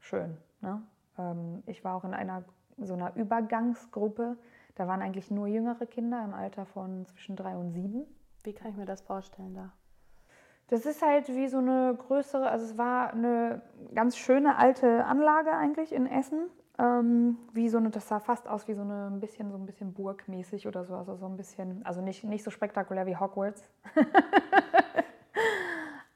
[0.00, 0.36] schön.
[0.60, 0.82] Ne?
[1.18, 2.44] Ähm, ich war auch in einer
[2.76, 4.36] so einer Übergangsgruppe
[4.80, 8.06] da waren eigentlich nur jüngere Kinder im Alter von zwischen drei und sieben.
[8.44, 9.72] Wie kann ich mir das vorstellen da?
[10.68, 13.60] Das ist halt wie so eine größere, also es war eine
[13.94, 16.48] ganz schöne alte Anlage eigentlich in Essen.
[16.80, 19.66] Ähm, wie so eine, das sah fast aus wie so eine ein bisschen so ein
[19.66, 23.62] bisschen burgmäßig oder so, also so ein bisschen, also nicht, nicht so spektakulär wie Hogwarts.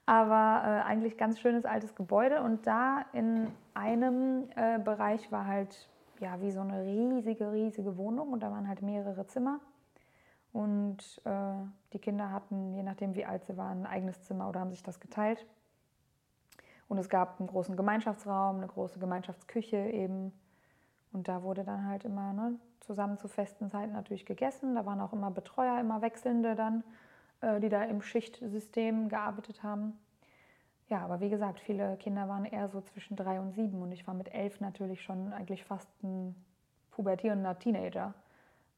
[0.07, 5.88] Aber äh, eigentlich ganz schönes altes Gebäude und da in einem äh, Bereich war halt
[6.20, 9.61] ja, wie so eine riesige, riesige Wohnung und da waren halt mehrere Zimmer.
[10.53, 11.55] Und äh,
[11.92, 14.83] die Kinder hatten, je nachdem wie alt sie waren, ein eigenes Zimmer oder haben sich
[14.83, 15.44] das geteilt.
[16.88, 20.33] Und es gab einen großen Gemeinschaftsraum, eine große Gemeinschaftsküche eben.
[21.14, 24.74] Und da wurde dann halt immer ne, zusammen zu festen Zeiten natürlich gegessen.
[24.74, 26.83] Da waren auch immer Betreuer, immer Wechselnde dann,
[27.40, 29.96] äh, die da im Schichtsystem gearbeitet haben.
[30.88, 34.07] Ja, aber wie gesagt, viele Kinder waren eher so zwischen drei und sieben und ich
[34.07, 36.35] war mit elf natürlich schon eigentlich fast ein
[36.90, 38.12] pubertierender Teenager.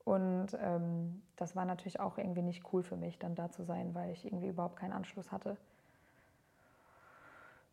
[0.05, 3.95] Und ähm, das war natürlich auch irgendwie nicht cool für mich, dann da zu sein,
[3.95, 5.57] weil ich irgendwie überhaupt keinen Anschluss hatte.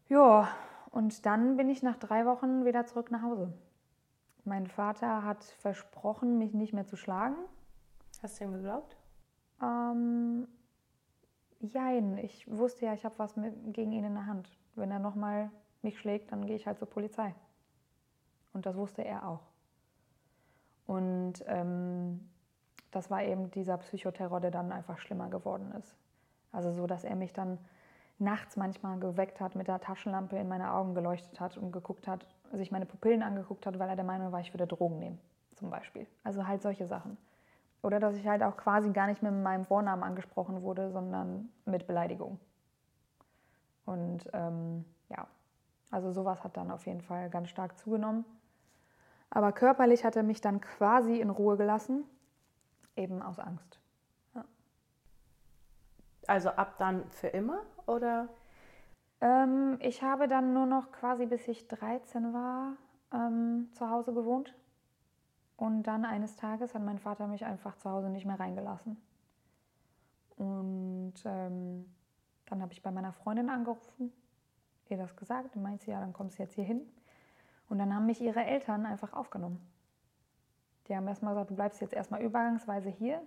[0.07, 0.47] Ja,
[0.89, 3.53] und dann bin ich nach drei Wochen wieder zurück nach Hause.
[4.45, 7.37] Mein Vater hat versprochen, mich nicht mehr zu schlagen.
[8.21, 8.97] Hast du ihm geglaubt?
[9.61, 10.47] Ähm,
[11.63, 14.49] Jein, ich wusste ja, ich habe was mit, gegen ihn in der Hand.
[14.75, 15.49] Wenn er nochmal
[15.81, 17.33] mich schlägt, dann gehe ich halt zur Polizei.
[18.51, 19.39] Und das wusste er auch.
[20.85, 22.29] Und ähm,
[22.91, 25.95] das war eben dieser Psychoterror, der dann einfach schlimmer geworden ist.
[26.51, 27.57] Also so, dass er mich dann
[28.19, 32.27] nachts manchmal geweckt hat, mit der Taschenlampe in meine Augen geleuchtet hat und geguckt hat,
[32.57, 35.19] sich meine Pupillen angeguckt hat, weil er der Meinung war, ich würde Drogen nehmen,
[35.55, 36.07] zum Beispiel.
[36.23, 37.17] Also halt solche Sachen.
[37.81, 41.85] Oder dass ich halt auch quasi gar nicht mit meinem Vornamen angesprochen wurde, sondern mit
[41.85, 42.39] Beleidigung.
[43.85, 45.27] Und ähm, ja,
[45.91, 48.25] also sowas hat dann auf jeden Fall ganz stark zugenommen.
[49.29, 52.05] Aber körperlich hat er mich dann quasi in Ruhe gelassen,
[52.95, 53.79] eben aus Angst.
[54.35, 54.45] Ja.
[56.27, 58.29] Also ab dann für immer oder?
[59.23, 62.75] Ähm, ich habe dann nur noch quasi bis ich 13 war
[63.13, 64.53] ähm, zu Hause gewohnt.
[65.55, 68.97] Und dann eines Tages hat mein Vater mich einfach zu Hause nicht mehr reingelassen.
[70.35, 71.85] Und ähm,
[72.47, 74.11] dann habe ich bei meiner Freundin angerufen,
[74.89, 76.81] ihr das gesagt, und meinte ja, dann kommst du jetzt hier hin.
[77.69, 79.65] Und dann haben mich ihre Eltern einfach aufgenommen.
[80.87, 83.21] Die haben erstmal gesagt, du bleibst jetzt erstmal übergangsweise hier.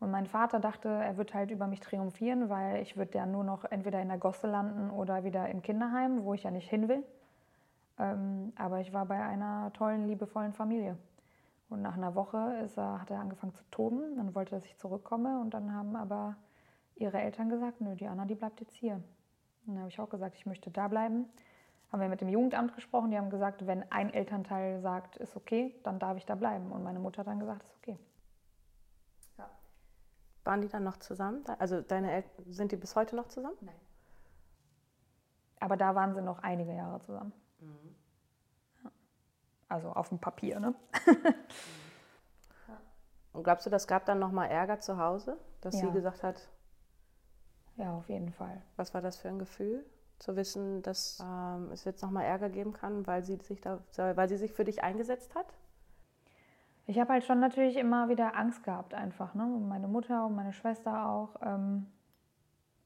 [0.00, 3.42] Und mein Vater dachte, er wird halt über mich triumphieren, weil ich würde ja nur
[3.42, 6.88] noch entweder in der Gosse landen oder wieder im Kinderheim, wo ich ja nicht hin
[6.88, 7.02] will.
[7.98, 10.96] Ähm, aber ich war bei einer tollen, liebevollen Familie.
[11.68, 14.16] Und nach einer Woche ist er, hat er angefangen zu toben.
[14.16, 15.40] Dann wollte er, dass ich zurückkomme.
[15.40, 16.36] Und dann haben aber
[16.94, 18.94] ihre Eltern gesagt, nö, die Anna, die bleibt jetzt hier.
[18.94, 21.26] Und dann habe ich auch gesagt, ich möchte da bleiben.
[21.90, 23.10] Haben wir mit dem Jugendamt gesprochen.
[23.10, 26.70] Die haben gesagt, wenn ein Elternteil sagt, ist okay, dann darf ich da bleiben.
[26.70, 27.98] Und meine Mutter hat dann gesagt, ist okay.
[30.44, 31.44] Waren die dann noch zusammen?
[31.58, 33.56] Also deine Eltern, sind die bis heute noch zusammen?
[33.60, 33.74] Nein.
[35.60, 37.32] Aber da waren sie noch einige Jahre zusammen.
[37.60, 37.94] Mhm.
[39.68, 40.74] Also auf dem Papier, ne?
[43.32, 45.86] Und glaubst du, das gab dann nochmal Ärger zu Hause, dass ja.
[45.86, 46.48] sie gesagt hat?
[47.76, 48.62] Ja, auf jeden Fall.
[48.76, 49.84] Was war das für ein Gefühl?
[50.18, 54.28] Zu wissen, dass ähm, es jetzt nochmal Ärger geben kann, weil sie, sich da, weil
[54.28, 55.46] sie sich für dich eingesetzt hat?
[56.88, 59.34] Ich habe halt schon natürlich immer wieder Angst gehabt, einfach.
[59.34, 59.44] Ne?
[59.44, 61.36] Meine Mutter und meine Schwester auch.
[61.42, 61.86] Ähm,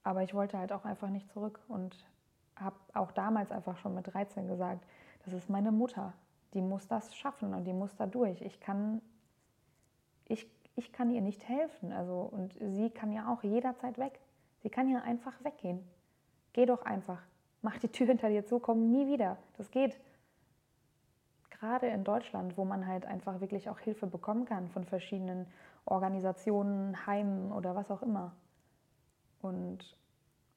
[0.02, 1.96] aber ich wollte halt auch einfach nicht zurück und
[2.56, 4.84] habe auch damals einfach schon mit 13 gesagt,
[5.24, 6.14] das ist meine Mutter.
[6.52, 8.42] Die muss das schaffen und die muss da durch.
[8.42, 9.00] Ich kann,
[10.26, 11.92] ich, ich kann ihr nicht helfen.
[11.92, 14.18] Also, und sie kann ja auch jederzeit weg.
[14.64, 15.78] Sie kann ja einfach weggehen.
[16.54, 17.22] Geh doch einfach.
[17.62, 19.38] Mach die Tür hinter dir zu, komm nie wieder.
[19.58, 20.00] Das geht.
[21.62, 25.46] Gerade in Deutschland, wo man halt einfach wirklich auch Hilfe bekommen kann von verschiedenen
[25.84, 28.32] Organisationen, Heimen oder was auch immer.
[29.42, 29.96] Und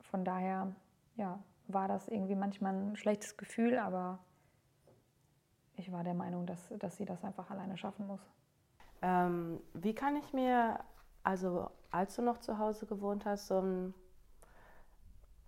[0.02, 0.74] von daher,
[1.16, 1.38] ja,
[1.68, 4.18] war das irgendwie manchmal ein schlechtes Gefühl, aber
[5.76, 8.22] ich war der Meinung, dass, dass sie das einfach alleine schaffen muss.
[9.04, 10.80] Ähm, wie kann ich mir,
[11.22, 13.94] also als du noch zu Hause gewohnt hast, so einen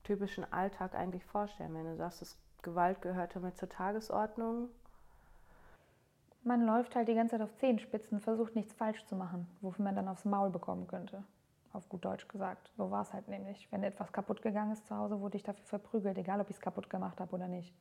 [0.03, 4.69] typischen Alltag eigentlich vorstellen, wenn du sagst, dass Gewalt gehörte mit zur Tagesordnung?
[6.47, 9.95] Man läuft halt die ganze Zeit auf Zehenspitzen, versucht nichts falsch zu machen, wofür man
[9.95, 11.23] dann aufs Maul bekommen könnte.
[11.73, 12.71] Auf gut Deutsch gesagt.
[12.77, 13.67] So war es halt nämlich.
[13.69, 16.61] Wenn etwas kaputt gegangen ist zu Hause, wurde ich dafür verprügelt, egal ob ich es
[16.61, 17.75] kaputt gemacht habe oder nicht.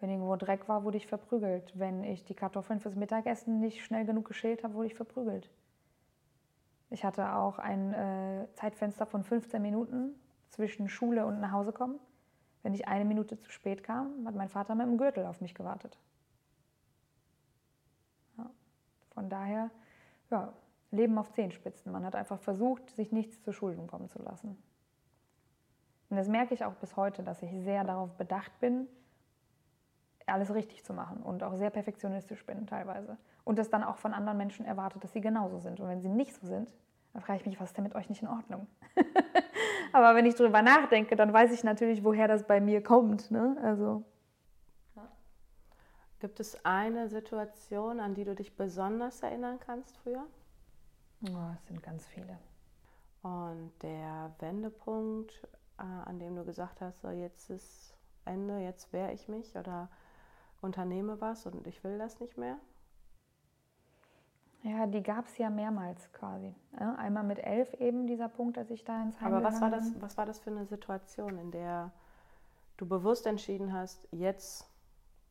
[0.00, 1.72] Wenn irgendwo Dreck war, wurde ich verprügelt.
[1.78, 5.48] Wenn ich die Kartoffeln fürs Mittagessen nicht schnell genug geschält habe, wurde ich verprügelt.
[6.90, 10.14] Ich hatte auch ein äh, Zeitfenster von 15 Minuten
[10.50, 11.98] zwischen Schule und nach Hause kommen.
[12.62, 15.54] Wenn ich eine Minute zu spät kam, hat mein Vater mit dem Gürtel auf mich
[15.54, 15.98] gewartet.
[18.38, 18.50] Ja.
[19.14, 19.70] Von daher,
[20.30, 20.52] ja,
[20.90, 21.90] Leben auf Zehenspitzen.
[21.90, 24.62] Man hat einfach versucht, sich nichts zu Schulden kommen zu lassen.
[26.10, 28.86] Und das merke ich auch bis heute, dass ich sehr darauf bedacht bin,
[30.26, 33.16] alles richtig zu machen und auch sehr perfektionistisch bin teilweise.
[33.44, 35.80] Und das dann auch von anderen Menschen erwartet, dass sie genauso sind.
[35.80, 36.70] Und wenn sie nicht so sind,
[37.12, 38.66] dann frage ich mich, was ist denn mit euch nicht in Ordnung?
[39.92, 43.30] Aber wenn ich darüber nachdenke, dann weiß ich natürlich, woher das bei mir kommt.
[43.30, 43.56] Ne?
[43.62, 44.04] Also.
[46.22, 50.24] Gibt es eine Situation, an die du dich besonders erinnern kannst früher?
[51.24, 52.38] Oh, es sind ganz viele.
[53.22, 59.12] Und der Wendepunkt, äh, an dem du gesagt hast, so jetzt ist Ende, jetzt wehre
[59.12, 59.88] ich mich oder
[60.60, 62.56] unternehme was und ich will das nicht mehr?
[64.62, 66.54] Ja, die gab es ja mehrmals quasi.
[66.76, 70.00] einmal mit elf eben dieser Punkt, als ich da ins Heim Aber was war, das,
[70.00, 71.90] was war das für eine Situation, in der
[72.76, 74.70] du bewusst entschieden hast, jetzt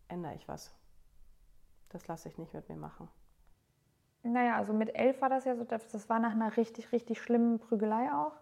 [0.10, 0.76] ändere ich was?
[1.92, 3.10] Das lasse ich nicht mit mir machen.
[4.24, 7.60] Naja, also mit elf war das ja so, das war nach einer richtig, richtig schlimmen
[7.60, 8.34] Prügelei auch.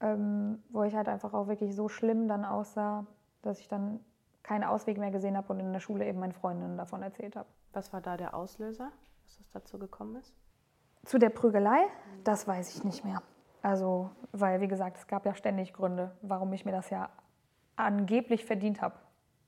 [0.00, 3.06] Ähm, wo ich halt einfach auch wirklich so schlimm dann aussah,
[3.42, 4.00] dass ich dann
[4.42, 7.48] keinen Ausweg mehr gesehen habe und in der Schule eben meinen Freundinnen davon erzählt habe.
[7.72, 8.90] Was war da der Auslöser,
[9.22, 10.34] dass es dazu gekommen ist?
[11.04, 11.86] Zu der Prügelei?
[12.24, 13.22] Das weiß ich nicht mehr.
[13.62, 17.08] Also, weil, wie gesagt, es gab ja ständig Gründe, warum ich mir das ja
[17.76, 18.96] angeblich verdient habe,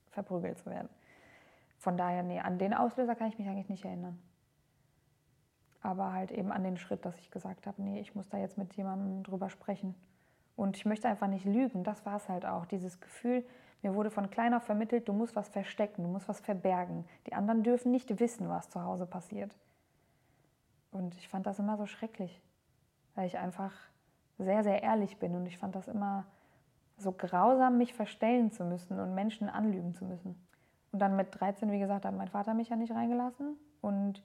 [0.09, 0.89] verprügelt zu werden.
[1.77, 4.19] Von daher, nee, an den Auslöser kann ich mich eigentlich nicht erinnern.
[5.81, 8.57] Aber halt eben an den Schritt, dass ich gesagt habe, nee, ich muss da jetzt
[8.57, 9.95] mit jemandem drüber sprechen.
[10.55, 11.83] Und ich möchte einfach nicht lügen.
[11.83, 12.65] Das war es halt auch.
[12.65, 13.45] Dieses Gefühl,
[13.83, 17.05] mir wurde von kleiner vermittelt, du musst was verstecken, du musst was verbergen.
[17.27, 19.55] Die anderen dürfen nicht wissen, was zu Hause passiert.
[20.91, 22.41] Und ich fand das immer so schrecklich,
[23.13, 23.71] weil ich einfach
[24.39, 25.35] sehr, sehr ehrlich bin.
[25.35, 26.25] Und ich fand das immer
[26.97, 30.46] so grausam, mich verstellen zu müssen und Menschen anlügen zu müssen.
[30.97, 33.55] Und dann mit 13, wie gesagt, hat mein Vater mich ja nicht reingelassen.
[33.81, 34.23] Und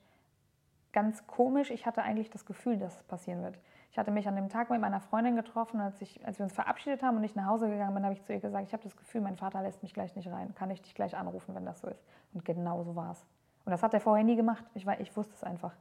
[0.91, 3.59] ganz komisch, ich hatte eigentlich das Gefühl, dass es passieren wird.
[3.91, 6.55] Ich hatte mich an dem Tag mit meiner Freundin getroffen, als, ich, als wir uns
[6.55, 8.83] verabschiedet haben und ich nach Hause gegangen bin, habe ich zu ihr gesagt, ich habe
[8.83, 10.55] das Gefühl, mein Vater lässt mich gleich nicht rein.
[10.55, 12.03] Kann ich dich gleich anrufen, wenn das so ist?
[12.33, 13.23] Und genau so war es.
[13.67, 14.65] Und das hat er vorher nie gemacht.
[14.73, 15.75] Ich, war, ich wusste es einfach.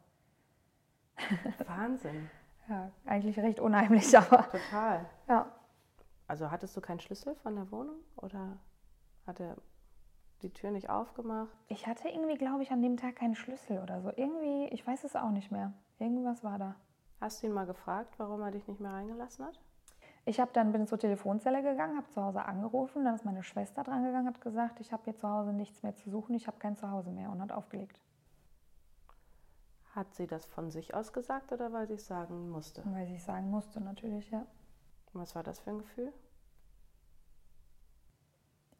[1.67, 2.29] Wahnsinn.
[2.67, 4.43] ja, eigentlich recht unheimlich, aber.
[4.49, 5.05] Total.
[5.29, 5.45] Ja.
[6.27, 8.57] Also hattest du keinen Schlüssel von der Wohnung oder
[9.25, 9.55] hat er
[10.43, 11.55] die Tür nicht aufgemacht?
[11.67, 14.09] Ich hatte irgendwie, glaube ich, an dem Tag keinen Schlüssel oder so.
[14.15, 15.73] Irgendwie, ich weiß es auch nicht mehr.
[15.99, 16.75] Irgendwas war da.
[17.19, 19.59] Hast du ihn mal gefragt, warum er dich nicht mehr reingelassen hat?
[20.25, 23.83] Ich habe dann bin zur Telefonzelle gegangen, habe zu Hause angerufen, dann ist meine Schwester
[23.83, 26.59] dran gegangen, hat gesagt, ich habe hier zu Hause nichts mehr zu suchen, ich habe
[26.59, 27.99] kein Zuhause mehr und hat aufgelegt.
[29.95, 32.83] Hat sie das von sich aus gesagt oder weil sie es sagen musste?
[32.85, 34.45] Weil sie es sagen musste, natürlich, ja.
[35.13, 36.13] Was war das für ein Gefühl?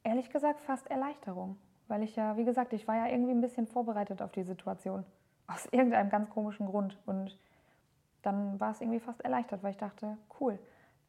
[0.04, 3.68] Ehrlich gesagt fast Erleichterung, weil ich ja, wie gesagt, ich war ja irgendwie ein bisschen
[3.68, 5.06] vorbereitet auf die Situation.
[5.48, 6.98] Aus irgendeinem ganz komischen Grund.
[7.06, 7.38] Und
[8.22, 10.58] dann war es irgendwie fast erleichtert, weil ich dachte, cool,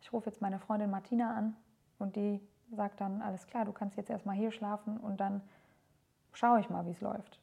[0.00, 1.56] ich rufe jetzt meine Freundin Martina an
[1.98, 2.40] und die
[2.72, 5.42] sagt dann, alles klar, du kannst jetzt erstmal hier schlafen und dann
[6.32, 7.38] schaue ich mal, wie es läuft.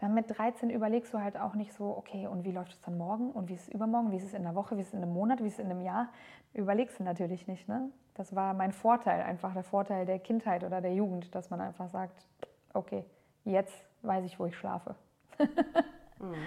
[0.00, 2.98] Ja, mit 13 überlegst du halt auch nicht so, okay, und wie läuft es dann
[2.98, 4.94] morgen und wie ist es übermorgen, wie ist es in der Woche, wie ist es
[4.94, 6.08] in einem Monat, wie ist es in einem Jahr.
[6.52, 7.68] Überlegst du natürlich nicht.
[7.68, 7.90] Ne?
[8.14, 11.88] Das war mein Vorteil, einfach der Vorteil der Kindheit oder der Jugend, dass man einfach
[11.88, 12.24] sagt,
[12.72, 13.04] okay,
[13.44, 14.94] jetzt weiß ich, wo ich schlafe.
[16.20, 16.46] mhm.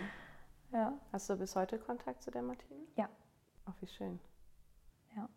[0.71, 0.93] ja.
[1.11, 2.79] Hast du bis heute Kontakt zu der Martine?
[2.95, 3.09] Ja.
[3.65, 4.17] Ach, wie schön.
[5.15, 5.27] Ja.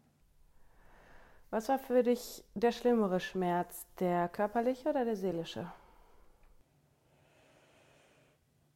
[1.50, 5.70] Was war für dich der schlimmere Schmerz, der körperliche oder der seelische?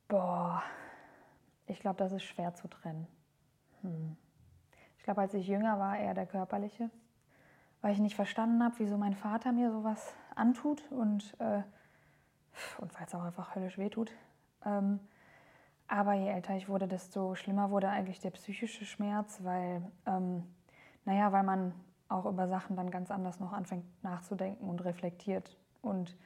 [0.09, 0.63] Boah,
[1.67, 3.07] ich glaube, das ist schwer zu trennen.
[3.83, 4.17] Hm.
[4.99, 6.91] Ich glaube, als ich jünger war, eher der körperliche,
[7.85, 11.61] weil ich nicht verstanden habe, wieso mein Vater mir sowas antut und, äh,
[12.79, 14.11] und weil es auch einfach höllisch wehtut.
[14.65, 15.01] Ähm,
[15.87, 20.45] aber je älter ich wurde, desto schlimmer wurde eigentlich der psychische Schmerz, weil, ähm,
[21.05, 21.75] naja, weil man
[22.09, 25.55] auch über Sachen dann ganz anders noch anfängt nachzudenken und reflektiert.
[25.83, 26.17] Und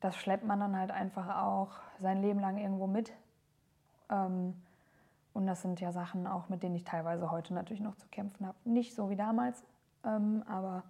[0.00, 1.70] das schleppt man dann halt einfach auch
[2.00, 3.14] sein Leben lang irgendwo mit.
[4.10, 4.60] Ähm,
[5.32, 8.46] und das sind ja Sachen auch, mit denen ich teilweise heute natürlich noch zu kämpfen
[8.46, 8.58] habe.
[8.64, 9.64] Nicht so wie damals,
[10.04, 10.84] ähm, aber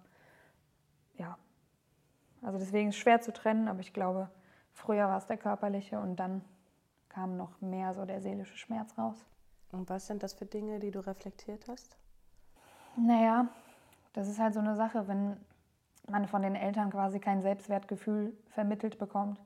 [1.17, 1.37] ja.
[2.41, 4.29] Also deswegen ist es schwer zu trennen, aber ich glaube,
[4.73, 6.41] früher war es der körperliche und dann
[7.09, 9.25] kam noch mehr so der seelische Schmerz raus.
[9.71, 11.97] Und was sind das für Dinge, die du reflektiert hast?
[12.97, 13.47] Naja,
[14.13, 15.37] das ist halt so eine Sache, wenn
[16.09, 19.39] man von den Eltern quasi kein Selbstwertgefühl vermittelt bekommt,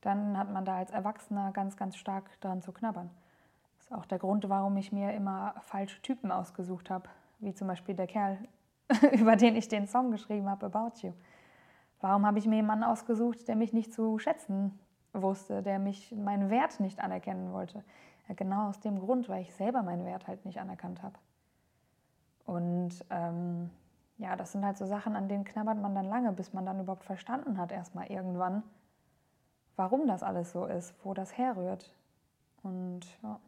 [0.00, 3.10] dann hat man da als Erwachsener ganz, ganz stark daran zu knabbern.
[3.78, 7.08] Das ist auch der Grund, warum ich mir immer falsche Typen ausgesucht habe,
[7.40, 8.38] wie zum Beispiel der Kerl,
[9.12, 11.12] über den ich den Song geschrieben habe, About You.
[12.00, 14.78] Warum habe ich mir jemanden ausgesucht, der mich nicht zu schätzen
[15.12, 17.84] wusste, der mich meinen Wert nicht anerkennen wollte?
[18.28, 21.18] Ja, genau aus dem Grund, weil ich selber meinen Wert halt nicht anerkannt habe.
[22.44, 23.70] Und ähm,
[24.18, 26.80] ja, das sind halt so Sachen, an denen knabbert man dann lange, bis man dann
[26.80, 28.62] überhaupt verstanden hat, erstmal irgendwann,
[29.76, 31.94] warum das alles so ist, wo das herrührt.
[32.62, 33.38] Und ja.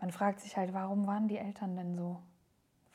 [0.00, 2.20] Man fragt sich halt, warum waren die Eltern denn so?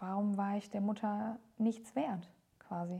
[0.03, 2.99] Warum war ich der Mutter nichts wert, quasi?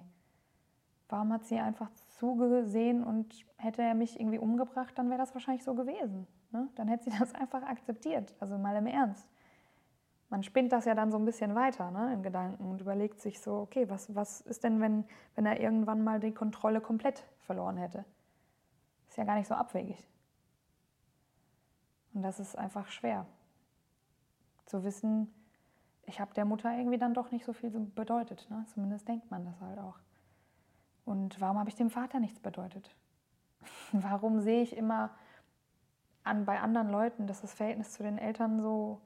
[1.09, 5.65] Warum hat sie einfach zugesehen und hätte er mich irgendwie umgebracht, dann wäre das wahrscheinlich
[5.65, 6.25] so gewesen.
[6.51, 6.69] Ne?
[6.75, 9.27] Dann hätte sie das einfach akzeptiert, also mal im Ernst
[10.33, 13.39] man spinnt das ja dann so ein bisschen weiter ne, in Gedanken und überlegt sich
[13.39, 17.77] so, okay, was, was ist denn, wenn, wenn er irgendwann mal die Kontrolle komplett verloren
[17.77, 18.03] hätte?
[19.07, 20.07] Ist ja gar nicht so abwegig.
[22.15, 23.27] Und das ist einfach schwer.
[24.65, 25.31] Zu wissen,
[26.05, 28.47] ich habe der Mutter irgendwie dann doch nicht so viel bedeutet.
[28.49, 28.65] Ne?
[28.73, 29.99] Zumindest denkt man das halt auch.
[31.05, 32.95] Und warum habe ich dem Vater nichts bedeutet?
[33.91, 35.11] warum sehe ich immer
[36.23, 39.01] an, bei anderen Leuten, dass das Verhältnis zu den Eltern so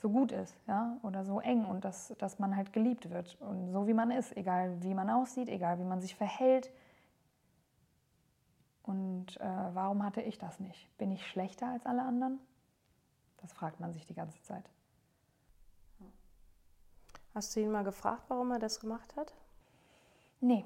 [0.00, 3.70] so gut ist, ja, oder so eng und dass, dass man halt geliebt wird und
[3.70, 6.70] so wie man ist, egal wie man aussieht, egal wie man sich verhält.
[8.82, 10.90] Und äh, warum hatte ich das nicht?
[10.96, 12.40] Bin ich schlechter als alle anderen?
[13.36, 14.64] Das fragt man sich die ganze Zeit.
[17.34, 19.32] Hast du ihn mal gefragt, warum er das gemacht hat?
[20.40, 20.64] Nee.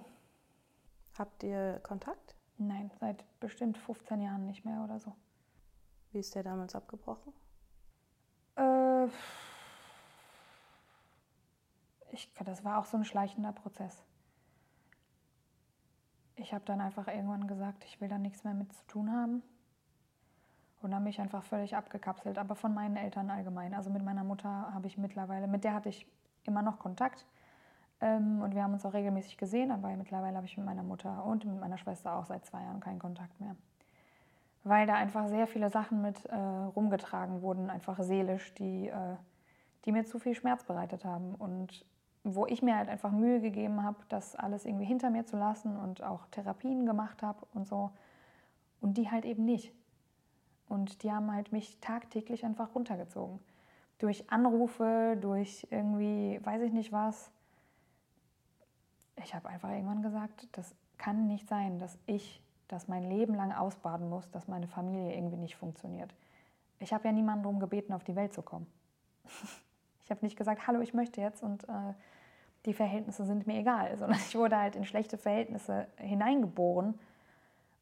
[1.18, 2.34] Habt ihr Kontakt?
[2.56, 5.12] Nein, seit bestimmt 15 Jahren nicht mehr oder so.
[6.12, 7.32] Wie ist der damals abgebrochen?
[8.56, 9.06] Äh,
[12.12, 14.02] ich, das war auch so ein schleichender Prozess.
[16.36, 19.42] Ich habe dann einfach irgendwann gesagt, ich will da nichts mehr mit zu tun haben.
[20.82, 23.74] Und dann mich einfach völlig abgekapselt, aber von meinen Eltern allgemein.
[23.74, 26.06] Also mit meiner Mutter habe ich mittlerweile, mit der hatte ich
[26.48, 27.26] immer noch Kontakt.
[28.00, 31.24] Ähm, und wir haben uns auch regelmäßig gesehen, aber mittlerweile habe ich mit meiner Mutter
[31.24, 33.56] und mit meiner Schwester auch seit zwei Jahren keinen Kontakt mehr
[34.64, 39.16] weil da einfach sehr viele Sachen mit äh, rumgetragen wurden, einfach seelisch, die, äh,
[39.84, 41.34] die mir zu viel Schmerz bereitet haben.
[41.34, 41.84] Und
[42.24, 45.76] wo ich mir halt einfach Mühe gegeben habe, das alles irgendwie hinter mir zu lassen
[45.76, 47.90] und auch Therapien gemacht habe und so.
[48.80, 49.72] Und die halt eben nicht.
[50.66, 53.38] Und die haben halt mich tagtäglich einfach runtergezogen.
[54.04, 57.30] Durch Anrufe, durch irgendwie, weiß ich nicht was.
[59.16, 63.50] Ich habe einfach irgendwann gesagt, das kann nicht sein, dass ich das mein Leben lang
[63.50, 66.14] ausbaden muss, dass meine Familie irgendwie nicht funktioniert.
[66.80, 68.66] Ich habe ja niemanden darum gebeten, auf die Welt zu kommen.
[70.04, 71.94] ich habe nicht gesagt, hallo, ich möchte jetzt und äh,
[72.66, 77.00] die Verhältnisse sind mir egal, sondern ich wurde halt in schlechte Verhältnisse hineingeboren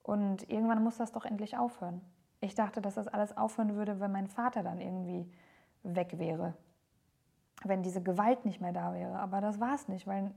[0.05, 2.01] und irgendwann muss das doch endlich aufhören.
[2.41, 5.29] Ich dachte, dass das alles aufhören würde, wenn mein Vater dann irgendwie
[5.83, 6.55] weg wäre,
[7.65, 9.19] wenn diese Gewalt nicht mehr da wäre.
[9.19, 10.33] Aber das war es nicht, weil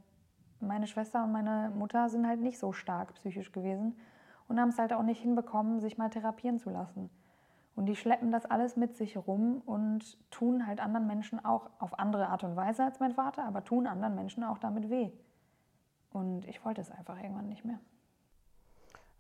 [0.60, 3.96] meine Schwester und meine Mutter sind halt nicht so stark psychisch gewesen
[4.48, 7.10] und haben es halt auch nicht hinbekommen, sich mal therapieren zu lassen.
[7.76, 12.00] Und die schleppen das alles mit sich rum und tun halt anderen Menschen auch auf
[12.00, 15.12] andere Art und Weise als mein Vater, aber tun anderen Menschen auch damit weh.
[16.12, 17.80] Und ich wollte es einfach irgendwann nicht mehr.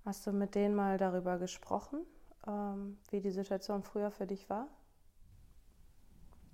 [0.06, 2.00] Hast du mit denen mal darüber gesprochen,
[2.48, 4.68] ähm, wie die Situation früher für dich war?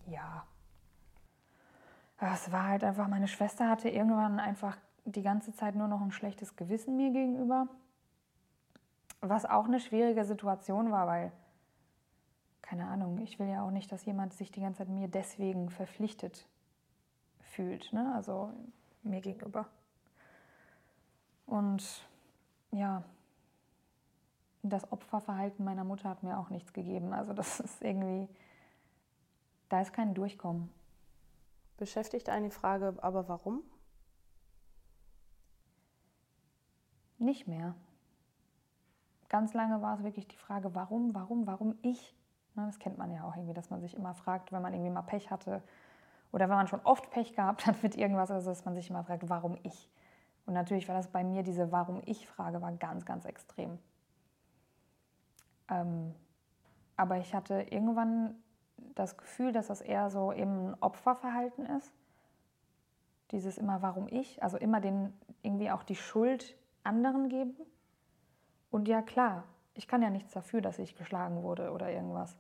[0.08, 0.46] Ja.
[2.20, 6.12] Es war halt einfach, meine Schwester hatte irgendwann einfach die ganze Zeit nur noch ein
[6.12, 7.68] schlechtes Gewissen mir gegenüber.
[9.22, 11.32] Was auch eine schwierige Situation war, weil,
[12.62, 15.70] keine Ahnung, ich will ja auch nicht, dass jemand sich die ganze Zeit mir deswegen
[15.70, 16.48] verpflichtet
[17.42, 18.14] fühlt, ne?
[18.16, 18.52] also
[19.04, 19.68] mir gegenüber.
[21.46, 22.06] Und
[22.72, 23.04] ja,
[24.64, 27.14] das Opferverhalten meiner Mutter hat mir auch nichts gegeben.
[27.14, 28.28] Also das ist irgendwie,
[29.72, 30.70] da ist kein Durchkommen.
[31.78, 33.64] Beschäftigt eine Frage, aber warum?
[37.18, 37.74] Nicht mehr.
[39.30, 42.14] Ganz lange war es wirklich die Frage, warum, warum, warum ich?
[42.56, 45.04] Das kennt man ja auch irgendwie, dass man sich immer fragt, wenn man irgendwie mal
[45.04, 45.64] Pech hatte
[46.34, 49.06] oder wenn man schon oft Pech gehabt hat mit irgendwas, also dass man sich immer
[49.06, 49.90] fragt, warum ich?
[50.46, 53.80] Und natürlich war das bei mir, diese Warum ich-Frage war ganz, ganz extrem.
[55.70, 56.14] Ähm,
[56.98, 58.36] aber ich hatte irgendwann
[58.96, 61.94] das Gefühl, dass das eher so eben ein Opferverhalten ist.
[63.32, 67.56] Dieses immer Warum ich, also immer den irgendwie auch die Schuld anderen geben.
[68.70, 72.38] Und ja, klar, ich kann ja nichts dafür, dass ich geschlagen wurde oder irgendwas.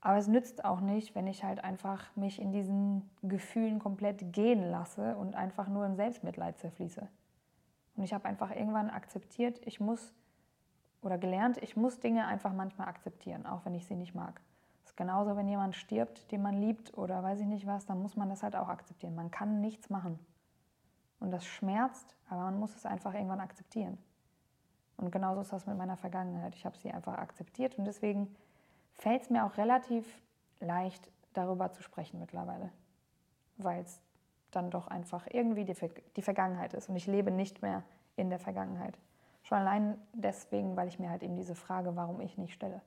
[0.00, 4.68] Aber es nützt auch nicht, wenn ich halt einfach mich in diesen Gefühlen komplett gehen
[4.70, 7.08] lasse und einfach nur in Selbstmitleid zerfließe.
[7.96, 10.12] Und ich habe einfach irgendwann akzeptiert, ich muss,
[11.02, 14.40] oder gelernt, ich muss Dinge einfach manchmal akzeptieren, auch wenn ich sie nicht mag.
[15.02, 18.28] Genauso, wenn jemand stirbt, den man liebt oder weiß ich nicht was, dann muss man
[18.28, 19.16] das halt auch akzeptieren.
[19.16, 20.16] Man kann nichts machen.
[21.18, 23.98] Und das schmerzt, aber man muss es einfach irgendwann akzeptieren.
[24.96, 26.54] Und genauso ist das mit meiner Vergangenheit.
[26.54, 28.32] Ich habe sie einfach akzeptiert und deswegen
[28.92, 30.06] fällt es mir auch relativ
[30.60, 32.70] leicht, darüber zu sprechen mittlerweile.
[33.56, 34.00] Weil es
[34.52, 35.74] dann doch einfach irgendwie die,
[36.14, 37.82] die Vergangenheit ist und ich lebe nicht mehr
[38.14, 38.96] in der Vergangenheit.
[39.42, 42.82] Schon allein deswegen, weil ich mir halt eben diese Frage, warum ich nicht stelle.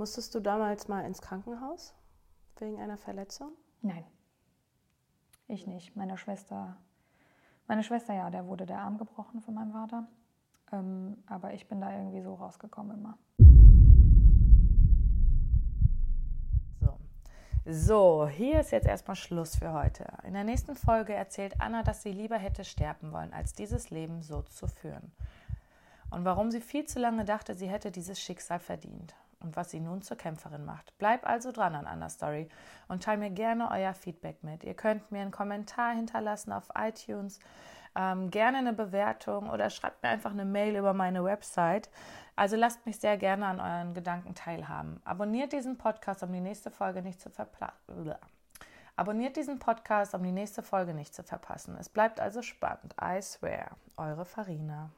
[0.00, 1.94] Musstest du damals mal ins Krankenhaus
[2.58, 3.52] wegen einer Verletzung?
[3.82, 4.02] Nein.
[5.46, 5.94] Ich nicht.
[5.94, 6.78] Meine Schwester,
[7.66, 10.08] meine Schwester ja, der wurde der Arm gebrochen von meinem Vater.
[10.72, 13.18] Ähm, aber ich bin da irgendwie so rausgekommen immer.
[17.66, 20.06] So, hier ist jetzt erstmal Schluss für heute.
[20.24, 24.22] In der nächsten Folge erzählt Anna, dass sie lieber hätte sterben wollen, als dieses Leben
[24.22, 25.12] so zu führen.
[26.08, 29.14] Und warum sie viel zu lange dachte, sie hätte dieses Schicksal verdient.
[29.40, 30.92] Und was sie nun zur Kämpferin macht.
[30.98, 32.48] Bleib also dran an Anna Story
[32.88, 34.64] und teile mir gerne euer Feedback mit.
[34.64, 37.40] Ihr könnt mir einen Kommentar hinterlassen auf iTunes,
[37.96, 41.88] ähm, gerne eine Bewertung oder schreibt mir einfach eine Mail über meine Website.
[42.36, 45.00] Also lasst mich sehr gerne an euren Gedanken teilhaben.
[45.04, 48.14] Abonniert diesen Podcast, um die nächste Folge nicht zu verpassen.
[48.96, 51.76] Abonniert diesen Podcast, um die nächste Folge nicht zu verpassen.
[51.80, 52.94] Es bleibt also spannend.
[53.02, 53.70] I swear.
[53.96, 54.90] Eure Farina.